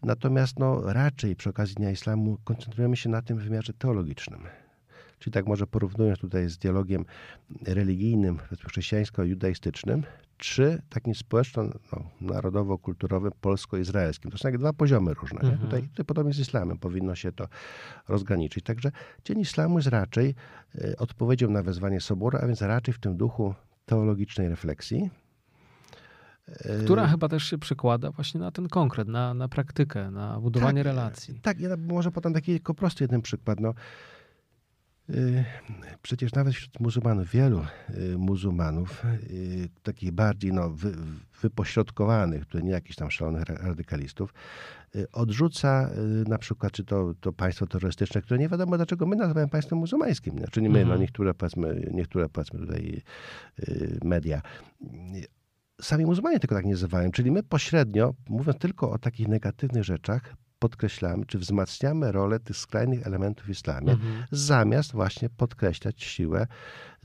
Natomiast 0.04 0.60
no, 0.60 0.94
raczej 0.94 1.36
przy 1.36 1.50
okazji 1.50 1.76
Dnia 1.76 1.92
Islamu 1.92 2.38
koncentrujemy 2.44 2.98
się 2.98 3.10
na 3.10 3.22
tym 3.22 3.38
wymiarze 3.38 3.74
teologicznym. 3.74 4.42
Czyli 5.20 5.34
tak 5.34 5.48
może 5.48 5.68
porównując 5.68 6.20
tutaj 6.20 6.50
z 6.50 6.58
dialogiem 6.58 7.06
religijnym, 7.66 8.40
chrześcijańsko-judaistycznym, 8.68 10.04
czy 10.38 10.82
takim 10.90 11.16
społeczno-narodowo-kulturowym, 11.16 13.32
polsko-izraelskim. 13.42 14.32
To 14.32 14.38
są 14.38 14.48
jak 14.48 14.58
dwa 14.58 14.74
poziomy 14.74 15.14
różne. 15.14 15.40
Mhm. 15.40 15.60
Tutaj, 15.60 15.82
tutaj 15.82 16.06
podobnie 16.06 16.34
z 16.34 16.40
islamem 16.40 16.78
powinno 16.78 17.16
się 17.16 17.32
to 17.32 17.48
rozgraniczyć. 18.08 18.66
Także 18.66 18.92
Dzień 19.26 19.40
Islamu 19.40 19.78
jest 19.78 19.88
raczej 19.88 20.36
e, 20.76 20.98
odpowiedzią 20.98 21.50
na 21.50 21.64
wezwanie 21.64 22.02
Soboru, 22.02 22.38
a 22.42 22.48
więc 22.48 22.62
raczej 22.62 22.94
w 22.94 23.00
tym 23.00 23.18
duchu 23.18 23.54
teologicznej 23.86 24.50
refleksji, 24.50 25.10
która 26.84 27.04
yy, 27.04 27.10
chyba 27.10 27.30
też 27.30 27.44
się 27.44 27.58
przekłada 27.58 28.12
właśnie 28.12 28.40
na 28.40 28.52
ten 28.52 28.68
konkret, 28.68 29.08
na, 29.08 29.34
na 29.34 29.48
praktykę, 29.48 30.12
na 30.12 30.40
budowanie 30.40 30.84
tak, 30.84 30.86
relacji. 30.86 31.40
Tak, 31.42 31.60
ja 31.60 31.70
może 31.78 32.12
podam 32.12 32.34
taki 32.34 32.52
tylko 32.52 32.74
prosty 32.74 33.04
jeden 33.04 33.22
przykład. 33.22 33.60
No, 33.60 33.74
yy, 35.10 35.46
przecież 36.02 36.34
nawet 36.34 36.54
wśród 36.54 36.80
muzułmanów, 36.80 37.30
wielu 37.30 37.66
yy, 37.90 38.18
muzułmanów, 38.18 39.04
takich 39.84 40.12
bardziej 40.12 40.54
no, 40.54 40.70
wy, 40.70 40.94
wypośrodkowanych, 41.42 42.48
które 42.48 42.64
nie 42.64 42.72
jakichś 42.72 42.96
tam 42.96 43.12
szalonych 43.12 43.44
radykalistów, 43.46 44.34
odrzuca 45.12 45.90
na 46.28 46.38
przykład, 46.38 46.72
czy 46.72 46.84
to, 46.84 47.14
to 47.20 47.34
państwo 47.34 47.68
terrorystyczne, 47.68 48.22
które 48.22 48.40
nie 48.40 48.50
wiadomo 48.50 48.78
dlaczego 48.78 49.06
my 49.06 49.16
nazywamy 49.16 49.48
państwem 49.48 49.80
muzułmańskim. 49.80 50.38
Znaczy 50.38 50.62
nie 50.62 50.70
my, 50.70 50.80
no 50.80 50.82
mhm. 50.82 51.02
niektóre 51.02 51.34
powiedzmy, 51.34 51.92
niektóre 51.92 52.30
powiedzmy 52.30 52.60
tutaj 52.60 53.02
media 54.04 54.42
sami 55.82 56.06
muzułmanie 56.06 56.40
tego 56.40 56.56
tak 56.56 56.66
nie 56.66 56.72
nazywają. 56.72 57.12
Czyli 57.12 57.32
my 57.32 57.44
pośrednio, 57.44 58.14
mówiąc 58.30 58.60
tylko 58.60 58.92
o 58.92 58.98
takich 58.98 59.28
negatywnych 59.28 59.84
rzeczach, 59.84 60.36
podkreślamy, 60.60 61.26
czy 61.26 61.40
wzmacniamy 61.40 62.12
rolę 62.12 62.40
tych 62.40 62.58
skrajnych 62.58 63.08
elementów 63.08 63.46
w 63.46 63.50
islamie, 63.50 63.92
mhm. 63.92 64.24
zamiast 64.32 64.92
właśnie 64.92 65.30
podkreślać 65.30 66.04
siłę 66.04 66.48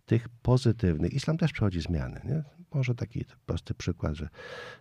tych 0.04 0.28
pozytywnych. 0.28 1.12
Islam 1.12 1.36
też 1.38 1.52
przechodzi 1.52 1.80
zmiany. 1.80 2.20
Nie? 2.24 2.44
Może 2.74 2.94
taki 2.94 3.24
prosty 3.46 3.74
przykład, 3.74 4.14
że 4.14 4.28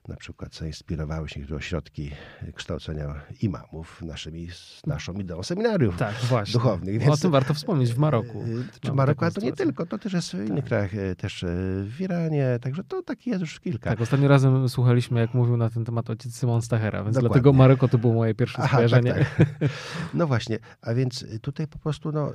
na 0.08 0.16
przykład 0.16 0.56
zainspirowały 0.56 1.30
się 1.30 1.56
ośrodki 1.56 2.12
kształcenia 2.56 3.22
imamów 3.42 4.02
naszymi, 4.02 4.48
naszą 4.88 5.14
ideą 5.14 5.44
seminariów 5.44 5.98
tak, 5.98 6.16
właśnie. 6.16 6.54
duchownych. 6.54 7.00
Więc, 7.00 7.12
o 7.12 7.18
tym 7.18 7.32
warto 7.32 7.54
wspomnieć 7.54 7.94
w 7.94 7.98
Maroku. 7.98 8.42
E, 8.42 8.80
czy 8.80 8.94
Maroku, 8.94 9.26
to 9.32 9.42
nie 9.42 9.54
tylko, 9.54 9.86
to 9.86 9.98
też 9.98 10.14
jest 10.14 10.32
w 10.32 10.34
innych 10.34 10.50
tak. 10.50 10.66
krajach, 10.66 10.96
e, 10.96 11.16
też 11.16 11.44
e, 11.44 11.48
w 11.84 12.02
Iranie, 12.02 12.60
także 12.62 12.84
to 12.84 13.02
taki 13.04 13.30
jest 13.30 13.42
już 13.42 13.60
kilka. 13.60 13.90
Tak, 13.90 14.02
ostatnio 14.02 14.28
razem 14.28 14.70
słuchaliśmy, 14.70 15.20
jak 15.20 15.34
mówił 15.34 15.58
na 15.58 15.70
ten 15.70 15.86
temat 15.86 16.10
ojciec 16.10 16.40
Simon 16.40 16.62
Stachera, 16.62 17.04
więc 17.04 17.16
Dokładnie. 17.16 17.30
dlatego 17.30 17.54
Maroko 17.54 17.88
to 17.88 17.98
było 17.98 18.14
moje 18.14 18.36
pierwsze 18.36 18.58
Aha, 18.58 18.68
tak, 18.68 18.72
skojarzenie. 18.72 19.14
Tak, 19.14 19.36
tak. 19.60 19.70
No 20.14 20.28
właśnie, 20.28 20.60
a 20.82 20.94
więc 20.94 21.26
tutaj 21.42 21.68
po 21.68 21.80
prostu 21.80 22.12
no, 22.12 22.32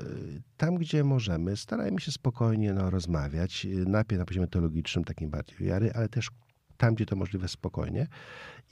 tam, 0.57 0.75
gdzie 0.75 1.05
możemy, 1.05 1.57
starajmy 1.57 2.01
się 2.01 2.13
spokojnie 2.13 2.73
no, 2.73 2.91
rozmawiać, 2.91 3.67
najpierw 3.87 4.19
na 4.19 4.25
poziomie 4.25 4.47
teologicznym, 4.47 5.05
takim 5.05 5.31
bardziej 5.31 5.44
wiary, 5.61 5.93
ale 5.95 6.09
też 6.09 6.31
tam, 6.77 6.95
gdzie 6.95 7.07
to 7.07 7.17
możliwe, 7.17 7.49
spokojnie. 7.49 8.07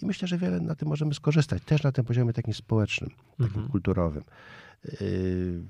I 0.03 0.07
myślę, 0.07 0.29
że 0.29 0.39
wiele 0.39 0.61
na 0.61 0.75
tym 0.75 0.89
możemy 0.89 1.15
skorzystać, 1.15 1.63
też 1.63 1.83
na 1.83 1.93
tym 1.93 2.05
poziomie 2.05 2.33
takim 2.33 2.55
społecznym, 2.55 3.11
takim 3.31 3.45
mhm. 3.45 3.69
kulturowym. 3.69 4.23
Yy, 5.01 5.63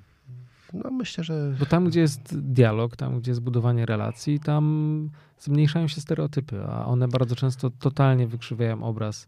no 0.73 0.91
myślę, 0.91 1.25
że... 1.25 1.55
Bo 1.61 1.67
tam, 1.67 1.89
gdzie 1.89 2.01
jest 2.01 2.39
dialog, 2.41 2.97
tam, 2.97 3.21
gdzie 3.21 3.31
jest 3.31 3.41
budowanie 3.41 3.87
relacji, 3.87 4.41
tam 4.41 5.11
zmniejszają 5.43 5.89
się 5.89 6.01
stereotypy, 6.01 6.65
a 6.65 6.87
one 6.87 7.09
bardzo 7.09 7.37
często 7.37 7.71
totalnie 7.71 8.27
wykrzywiają 8.27 8.83
obraz 8.83 9.27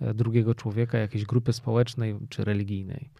e, 0.00 0.14
drugiego 0.14 0.54
człowieka, 0.54 0.98
jakiejś 0.98 1.24
grupy 1.24 1.52
społecznej 1.52 2.16
czy 2.28 2.44
religijnej. 2.44 3.10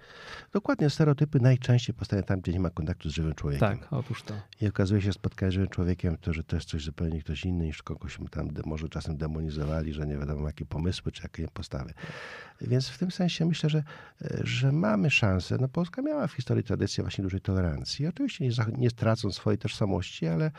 Dokładnie, 0.53 0.91
stereotypy 0.91 1.41
najczęściej 1.41 1.95
powstają 1.95 2.23
tam, 2.23 2.41
gdzie 2.41 2.53
nie 2.53 2.61
ma 2.61 2.71
kontaktu 2.71 3.11
z 3.11 3.13
żywym 3.13 3.35
człowiekiem. 3.35 3.79
Tak, 3.79 3.93
otóż 3.93 4.23
to. 4.23 4.35
I 4.61 4.69
okazuje 4.69 5.03
się, 5.03 5.13
spotkać 5.13 5.51
z 5.51 5.55
żywym 5.55 5.69
człowiekiem, 5.69 6.17
to, 6.17 6.33
że 6.33 6.45
to 6.45 6.57
jest 6.57 6.69
coś 6.69 6.85
zupełnie 6.85 7.21
ktoś 7.21 7.45
inny 7.45 7.65
niż 7.65 7.83
kogoś 7.83 8.19
tam 8.31 8.49
może 8.67 8.89
czasem 8.89 9.17
demonizowali, 9.17 9.93
że 9.93 10.07
nie 10.07 10.19
wiadomo 10.19 10.47
jakie 10.47 10.65
pomysły 10.65 11.13
czy 11.13 11.23
jakie 11.23 11.49
postawy. 11.49 11.95
Więc 12.61 12.89
w 12.89 12.99
tym 12.99 13.11
sensie 13.11 13.45
myślę, 13.45 13.71
że, 13.71 13.83
że 14.45 14.73
mamy 14.73 15.11
szansę. 15.11 15.57
No 15.61 15.69
Polska 15.69 16.03
miała 16.03 16.27
w 16.27 16.33
historii 16.33 16.65
tradycję 16.65 17.05
właśnie 17.05 17.23
dużej 17.23 17.41
tolerancji. 17.41 18.07
Oczywiście 18.07 18.45
nie, 18.45 18.51
nie 18.79 18.91
swojej 19.33 19.59
tożsamości, 19.59 20.27
ale, 20.27 20.51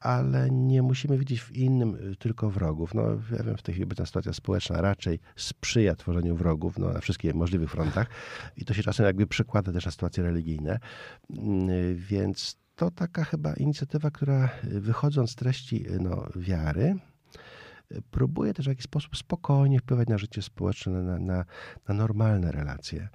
ale 0.00 0.50
nie 0.50 0.82
musimy 0.82 1.18
widzieć 1.18 1.40
w 1.40 1.52
innym 1.52 1.94
y, 1.94 2.16
tylko 2.16 2.50
wrogów. 2.50 2.94
No, 2.94 3.02
ja 3.38 3.42
wiem, 3.42 3.56
w 3.56 3.62
tej 3.62 3.74
chwili 3.74 3.84
obecna 3.84 4.06
sytuacja 4.06 4.32
społeczna 4.32 4.80
raczej 4.80 5.18
sprzyja 5.36 5.96
tworzeniu 5.96 6.36
wrogów 6.36 6.78
no, 6.78 6.92
na 6.92 7.00
wszystkich 7.00 7.34
możliwych 7.34 7.70
frontach 7.70 8.06
i 8.56 8.64
to 8.64 8.74
się 8.74 8.82
czasem 8.82 9.06
jakby 9.06 9.26
przekłada 9.26 9.72
też 9.72 9.84
na 9.84 9.90
sytuacje 9.90 10.22
religijne. 10.22 10.78
Mm, 11.30 11.96
więc 11.96 12.56
to 12.74 12.90
taka 12.90 13.24
chyba 13.24 13.54
inicjatywa, 13.54 14.10
która 14.10 14.48
y, 14.64 14.80
wychodząc 14.80 15.30
z 15.30 15.34
treści 15.34 15.90
y, 15.90 16.00
no, 16.00 16.26
wiary, 16.36 16.96
próbuje 18.10 18.54
też 18.54 18.66
w 18.66 18.68
jakiś 18.68 18.84
sposób 18.84 19.16
spokojnie 19.16 19.78
wpływać 19.78 20.08
na 20.08 20.18
życie 20.18 20.42
społeczne, 20.42 20.92
na, 20.92 21.18
na, 21.18 21.44
na 21.88 21.94
normalne 21.94 22.52
relacje. 22.52 23.08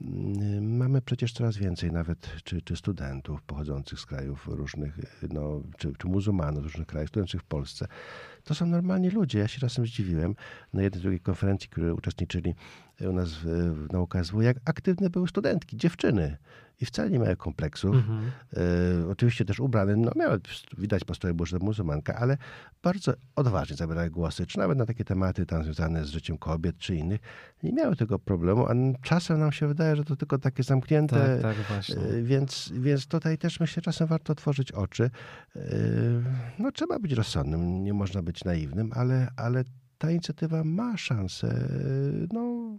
Mm, 0.00 0.76
mamy 0.76 1.02
przecież 1.02 1.32
coraz 1.32 1.56
więcej 1.56 1.92
nawet 1.92 2.36
czy, 2.44 2.62
czy 2.62 2.76
studentów 2.76 3.42
pochodzących 3.42 4.00
z 4.00 4.06
krajów 4.06 4.46
różnych, 4.46 4.98
no, 5.30 5.62
czy, 5.78 5.92
czy 5.98 6.08
muzułmanów 6.08 6.62
różnych 6.62 6.86
krajów, 6.86 7.08
studentujących 7.08 7.40
w 7.40 7.44
Polsce. 7.44 7.86
To 8.44 8.54
są 8.54 8.66
normalni 8.66 9.10
ludzie. 9.10 9.38
Ja 9.38 9.48
się 9.48 9.60
czasem 9.60 9.86
zdziwiłem 9.86 10.34
na 10.72 10.82
jednej 10.82 11.02
drugiej 11.02 11.20
konferencji, 11.20 11.68
które 11.68 11.94
uczestniczyli 11.94 12.54
u 13.00 13.12
nas 13.12 13.34
w, 13.34 13.44
w 13.74 13.92
nauka 13.92 14.24
SW, 14.24 14.40
jak 14.40 14.56
aktywne 14.64 15.10
były 15.10 15.28
studentki, 15.28 15.76
dziewczyny 15.76 16.36
i 16.80 16.86
wcale 16.86 17.10
nie 17.10 17.18
miały 17.18 17.36
kompleksów. 17.36 17.94
Mhm. 17.94 18.30
E, 19.04 19.08
oczywiście 19.08 19.44
też 19.44 19.60
ubrane, 19.60 19.96
no 19.96 20.12
miały, 20.16 20.40
widać 20.78 21.00
po 21.00 21.06
prostu, 21.06 21.28
że 21.46 21.58
to 21.58 21.64
muzułmanka, 21.64 22.14
ale 22.14 22.38
bardzo 22.82 23.12
odważnie 23.36 23.76
zabierały 23.76 24.10
głosy, 24.10 24.46
czy 24.46 24.58
nawet 24.58 24.78
na 24.78 24.86
takie 24.86 25.04
tematy 25.04 25.46
tam 25.46 25.64
związane 25.64 26.04
z 26.04 26.08
życiem 26.08 26.38
kobiet, 26.38 26.78
czy 26.78 26.96
innych. 26.96 27.20
Nie 27.62 27.72
miały 27.72 27.96
tego 27.96 28.18
problemu, 28.18 28.66
a 28.66 28.74
czasem 29.02 29.38
nam 29.38 29.52
się 29.52 29.68
wydaje, 29.68 29.96
że 29.96 30.04
to 30.04 30.16
tylko 30.16 30.38
takie 30.38 30.62
zamknięte. 30.62 31.40
Tak, 31.42 31.56
tak, 31.56 31.66
właśnie. 31.66 31.96
E, 31.96 32.22
więc, 32.22 32.72
więc 32.74 33.06
tutaj 33.06 33.38
też 33.38 33.60
myślę, 33.60 33.82
czasem 33.82 34.06
warto 34.06 34.32
otworzyć 34.32 34.72
oczy. 34.72 35.10
E, 35.56 35.60
no 36.58 36.72
trzeba 36.72 36.98
być 36.98 37.12
rozsądnym, 37.12 37.84
nie 37.84 37.92
można 37.94 38.22
być 38.22 38.44
naiwnym, 38.44 38.90
ale, 38.94 39.28
ale 39.36 39.64
ta 39.98 40.10
inicjatywa 40.10 40.64
ma 40.64 40.96
szansę 40.96 41.68
no, 42.32 42.74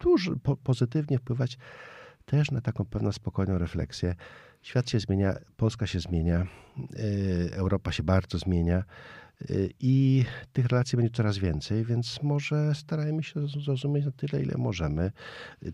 dużo 0.00 0.32
po, 0.42 0.56
pozytywnie 0.56 1.18
wpływać 1.18 1.58
też 2.30 2.50
na 2.50 2.60
taką 2.60 2.84
pewną 2.84 3.12
spokojną 3.12 3.58
refleksję. 3.58 4.14
Świat 4.62 4.90
się 4.90 5.00
zmienia, 5.00 5.34
Polska 5.56 5.86
się 5.86 6.00
zmienia, 6.00 6.46
y, 6.98 7.50
Europa 7.52 7.92
się 7.92 8.02
bardzo 8.02 8.38
zmienia. 8.38 8.84
Y, 9.50 9.70
I 9.80 10.24
tych 10.52 10.66
relacji 10.66 10.96
będzie 10.96 11.10
coraz 11.10 11.38
więcej, 11.38 11.84
więc 11.84 12.22
może 12.22 12.74
starajmy 12.74 13.22
się 13.22 13.48
zrozumieć 13.48 14.04
na 14.04 14.10
tyle, 14.10 14.42
ile 14.42 14.54
możemy. 14.58 15.12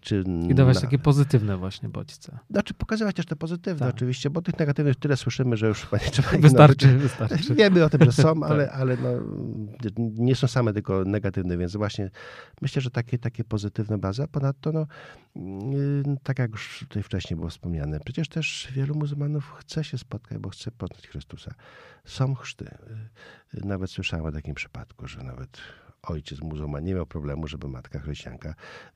Czy 0.01 0.25
I 0.51 0.55
dawać 0.55 0.75
na... 0.75 0.81
takie 0.81 0.99
pozytywne 0.99 1.57
właśnie 1.57 1.89
bodźce. 1.89 2.39
Znaczy 2.51 2.75
pokazywać 2.75 3.17
też 3.17 3.27
te 3.27 3.37
pozytywne 3.37 3.87
tak. 3.87 3.95
oczywiście, 3.95 4.31
bo 4.31 4.43
tych 4.43 4.59
negatywnych 4.59 4.97
tyle 4.97 5.17
słyszymy, 5.17 5.57
że 5.57 5.69
już 5.69 5.93
nie 5.93 5.99
trzeba 5.99 6.29
Wystarczy, 6.47 6.99
wystarczy. 6.99 7.55
Wiemy 7.59 7.85
o 7.85 7.91
tym, 7.91 8.05
że 8.05 8.13
są, 8.13 8.35
tak. 8.41 8.51
ale, 8.51 8.71
ale 8.71 8.97
no, 8.97 9.09
nie 9.97 10.35
są 10.35 10.47
same 10.47 10.73
tylko 10.73 11.05
negatywne, 11.05 11.59
więc 11.59 11.77
właśnie 11.77 12.11
myślę, 12.63 12.83
że 12.83 12.91
takie, 12.91 13.19
takie 13.19 13.45
pozytywne 13.45 13.99
bazy. 13.99 14.23
A 14.23 14.27
ponadto, 14.27 14.73
no, 14.73 14.87
yy, 15.37 16.17
tak 16.23 16.39
jak 16.39 16.51
już 16.51 16.79
tutaj 16.89 17.03
wcześniej 17.03 17.37
było 17.37 17.49
wspomniane, 17.49 18.01
przecież 18.05 18.29
też 18.29 18.69
wielu 18.75 18.95
muzułmanów 18.95 19.55
chce 19.59 19.85
się 19.85 19.99
spotkać, 19.99 20.39
bo 20.39 20.49
chce 20.49 20.71
poznać 20.71 21.09
Chrystusa. 21.09 21.55
Są 22.07 22.35
chrzty 22.35 22.71
nawet 23.53 23.91
słyszałem 23.91 24.27
o 24.27 24.33
takim 24.33 24.55
przypadku, 24.55 25.09
że 25.09 25.23
nawet 25.23 25.59
ojciec 26.03 26.41
muzułman 26.41 26.85
nie 26.85 26.95
miał 26.95 27.07
problemu, 27.07 27.47
żeby 27.47 27.69
matka 27.69 27.99
chrześcijanka 27.99 28.55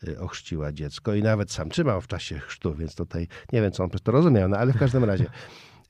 y, 0.08 0.20
ochrzciła 0.20 0.72
dziecko 0.72 1.14
i 1.14 1.22
nawet 1.22 1.52
sam 1.52 1.70
trzymał 1.70 2.00
w 2.00 2.06
czasie 2.06 2.38
chrztu, 2.38 2.74
więc 2.74 2.94
tutaj 2.94 3.28
nie 3.52 3.62
wiem, 3.62 3.72
co 3.72 3.84
on 3.84 3.90
przez 3.90 4.02
to 4.02 4.12
rozumiał, 4.12 4.48
no 4.48 4.56
ale 4.56 4.72
w 4.72 4.78
każdym 4.78 5.04
razie. 5.04 5.26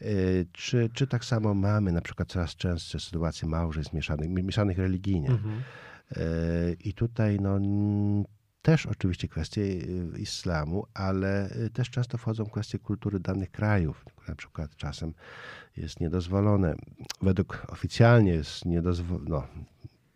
Y, 0.03 0.47
czy, 0.53 0.91
czy 0.95 1.07
tak 1.07 1.25
samo 1.25 1.55
mamy 1.55 1.93
na 1.93 2.01
przykład 2.01 2.29
coraz 2.29 2.57
częstsze 2.57 3.01
sytuacje 3.01 3.49
małżeństw 3.49 3.93
mieszanych, 3.93 4.29
mieszanych 4.29 4.79
religijnie? 4.79 5.29
Mhm. 5.29 5.63
Y, 6.17 6.77
I 6.85 6.95
tutaj 6.95 7.39
no, 7.41 7.59
też 8.63 8.87
oczywiście 8.87 9.29
kwestie 9.29 9.63
islamu, 10.19 10.87
ale 10.95 11.51
też 11.73 11.91
często 11.91 12.19
wchodzą 12.19 12.47
kwestie 12.47 12.79
kultury 12.79 13.21
danych 13.21 13.51
krajów. 13.51 14.05
Na 14.29 14.35
przykład 14.35 14.77
czasem 14.77 15.15
jest 15.77 16.01
niedozwolone. 16.01 16.75
Według 17.23 17.67
oficjalnie 17.69 18.33
jest 18.33 18.65
niedozwolone. 18.65 19.31
No, 19.31 19.47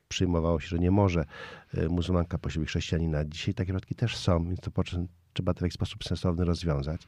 przyjmowało 0.08 0.60
się, 0.60 0.68
że 0.68 0.78
nie 0.78 0.90
może 0.90 1.24
e, 1.74 1.88
muzułmanka 1.88 2.38
posiłek 2.38 2.68
chrześcijanina. 2.68 3.24
Dzisiaj 3.24 3.54
takie 3.54 3.72
przypadki 3.72 3.94
też 3.94 4.16
są, 4.16 4.44
więc 4.44 4.60
to 4.60 4.70
trzeba 5.32 5.54
to 5.54 5.58
w 5.58 5.62
jakiś 5.62 5.74
sposób 5.74 6.04
sensowny 6.04 6.44
rozwiązać. 6.44 7.02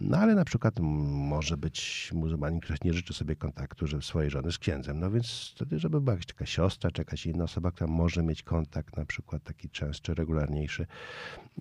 No 0.00 0.18
ale 0.18 0.34
na 0.34 0.44
przykład 0.44 0.80
może 0.80 1.56
być 1.56 2.10
muzułmanin, 2.14 2.60
który 2.60 2.78
nie 2.84 2.92
życzy 2.92 3.14
sobie 3.14 3.36
kontaktu 3.36 3.86
że 3.86 4.02
swojej 4.02 4.30
żony 4.30 4.52
z 4.52 4.58
księdzem. 4.58 5.00
No 5.00 5.10
więc 5.10 5.52
wtedy, 5.54 5.78
żeby 5.78 6.00
była 6.00 6.12
jakaś 6.12 6.26
taka 6.26 6.46
siostra, 6.46 6.90
czy 6.90 7.00
jakaś 7.00 7.26
inna 7.26 7.44
osoba, 7.44 7.72
która 7.72 7.90
może 7.90 8.22
mieć 8.22 8.42
kontakt, 8.42 8.96
na 8.96 9.04
przykład 9.04 9.42
taki 9.42 9.70
częstszy, 9.70 10.14
regularniejszy. 10.14 10.86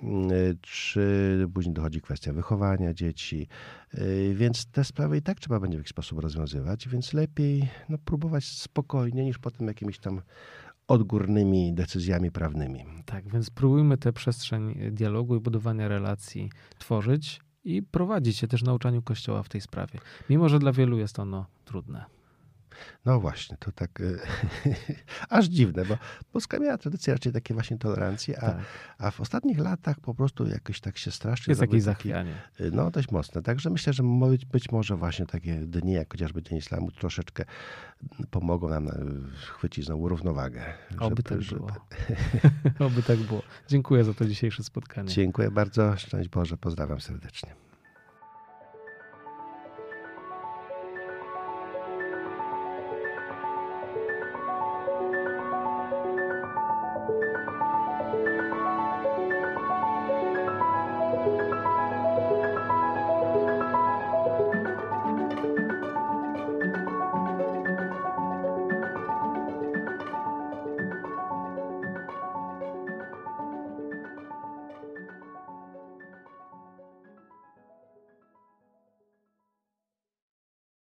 Mm, 0.02 0.30
czy 0.62 1.48
później 1.54 1.74
dochodzi 1.74 2.02
kwestia 2.02 2.34
wychowania 2.34 2.93
dzieci. 2.93 3.48
Y, 3.98 4.34
więc 4.36 4.65
te 4.65 4.84
sprawy 4.84 5.17
i 5.17 5.22
tak 5.22 5.39
trzeba 5.39 5.60
będzie 5.60 5.78
w 5.78 5.80
jakiś 5.80 5.91
sposób 5.91 6.19
rozwiązywać, 6.19 6.89
więc 6.89 7.13
lepiej 7.13 7.69
no, 7.89 7.98
próbować 7.98 8.46
spokojnie 8.46 9.26
niż 9.26 9.38
potem 9.38 9.67
jakimiś 9.67 10.00
tam 10.00 10.22
odgórnymi 10.88 11.74
decyzjami 11.74 12.32
prawnymi. 12.32 12.86
Tak, 13.06 13.30
więc 13.30 13.50
próbujmy 13.50 13.98
tę 13.98 14.13
przestrzeń 14.13 14.76
dialogu 14.91 15.36
i 15.36 15.39
budowania 15.39 15.88
relacji 15.88 16.50
tworzyć 16.80 17.41
i 17.63 17.84
prowadzić 17.84 18.38
się 18.38 18.47
też 18.47 18.63
nauczaniu 18.63 19.02
Kościoła 19.02 19.43
w 19.43 19.49
tej 19.49 19.62
sprawie, 19.62 19.99
mimo 20.30 20.49
że 20.49 20.60
dla 20.60 20.71
wielu 20.71 20.97
jest 20.97 21.19
ono 21.19 21.45
trudne. 21.65 22.06
No 23.06 23.20
właśnie, 23.20 23.58
to 23.60 23.72
tak 23.72 24.02
e, 24.02 24.04
aż 25.38 25.46
dziwne, 25.46 25.86
bo 25.86 25.98
Polska 26.32 26.60
miała 26.60 26.78
tradycję 26.78 27.14
raczej 27.14 27.34
takiej 27.34 27.54
właśnie 27.54 27.78
tolerancji, 27.78 28.36
a, 28.36 28.42
tak. 28.42 28.58
a 28.98 29.12
w 29.12 29.22
ostatnich 29.22 29.60
latach 29.60 30.00
po 30.00 30.16
prostu 30.16 30.48
jakoś 30.48 30.82
tak 30.82 30.98
się 30.98 31.12
strasznie... 31.12 31.52
Jest 31.52 31.62
jakieś 31.62 31.84
zachwianie. 31.84 32.36
E, 32.60 32.72
no 32.72 32.92
dość 32.92 33.12
mocne. 33.12 33.42
Także 33.42 33.70
myślę, 33.70 33.94
że 33.94 34.04
być, 34.04 34.46
być 34.46 34.72
może 34.72 34.96
właśnie 34.96 35.26
takie 35.26 35.56
dni, 35.56 35.94
jak 35.94 36.12
chociażby 36.12 36.44
Dzień 36.44 36.58
Islamu, 36.58 36.92
troszeczkę 36.92 37.46
pomogą 38.32 38.70
nam 38.70 38.88
e, 38.88 38.92
chwycić 39.42 39.86
znowu 39.86 40.10
równowagę. 40.10 40.64
Oby 41.00 41.10
żeby, 41.10 41.24
tak 41.24 41.42
żeby... 41.42 41.56
było. 41.56 41.72
Oby 42.88 43.04
tak 43.04 43.20
było. 43.20 43.42
Dziękuję 43.68 44.04
za 44.04 44.14
to 44.14 44.26
dzisiejsze 44.26 44.64
spotkanie. 44.64 45.10
Dziękuję 45.10 45.52
bardzo. 45.52 45.98
Szczęść 45.98 46.30
Boże. 46.30 46.58
Pozdrawiam 46.58 47.02
serdecznie. 47.02 47.62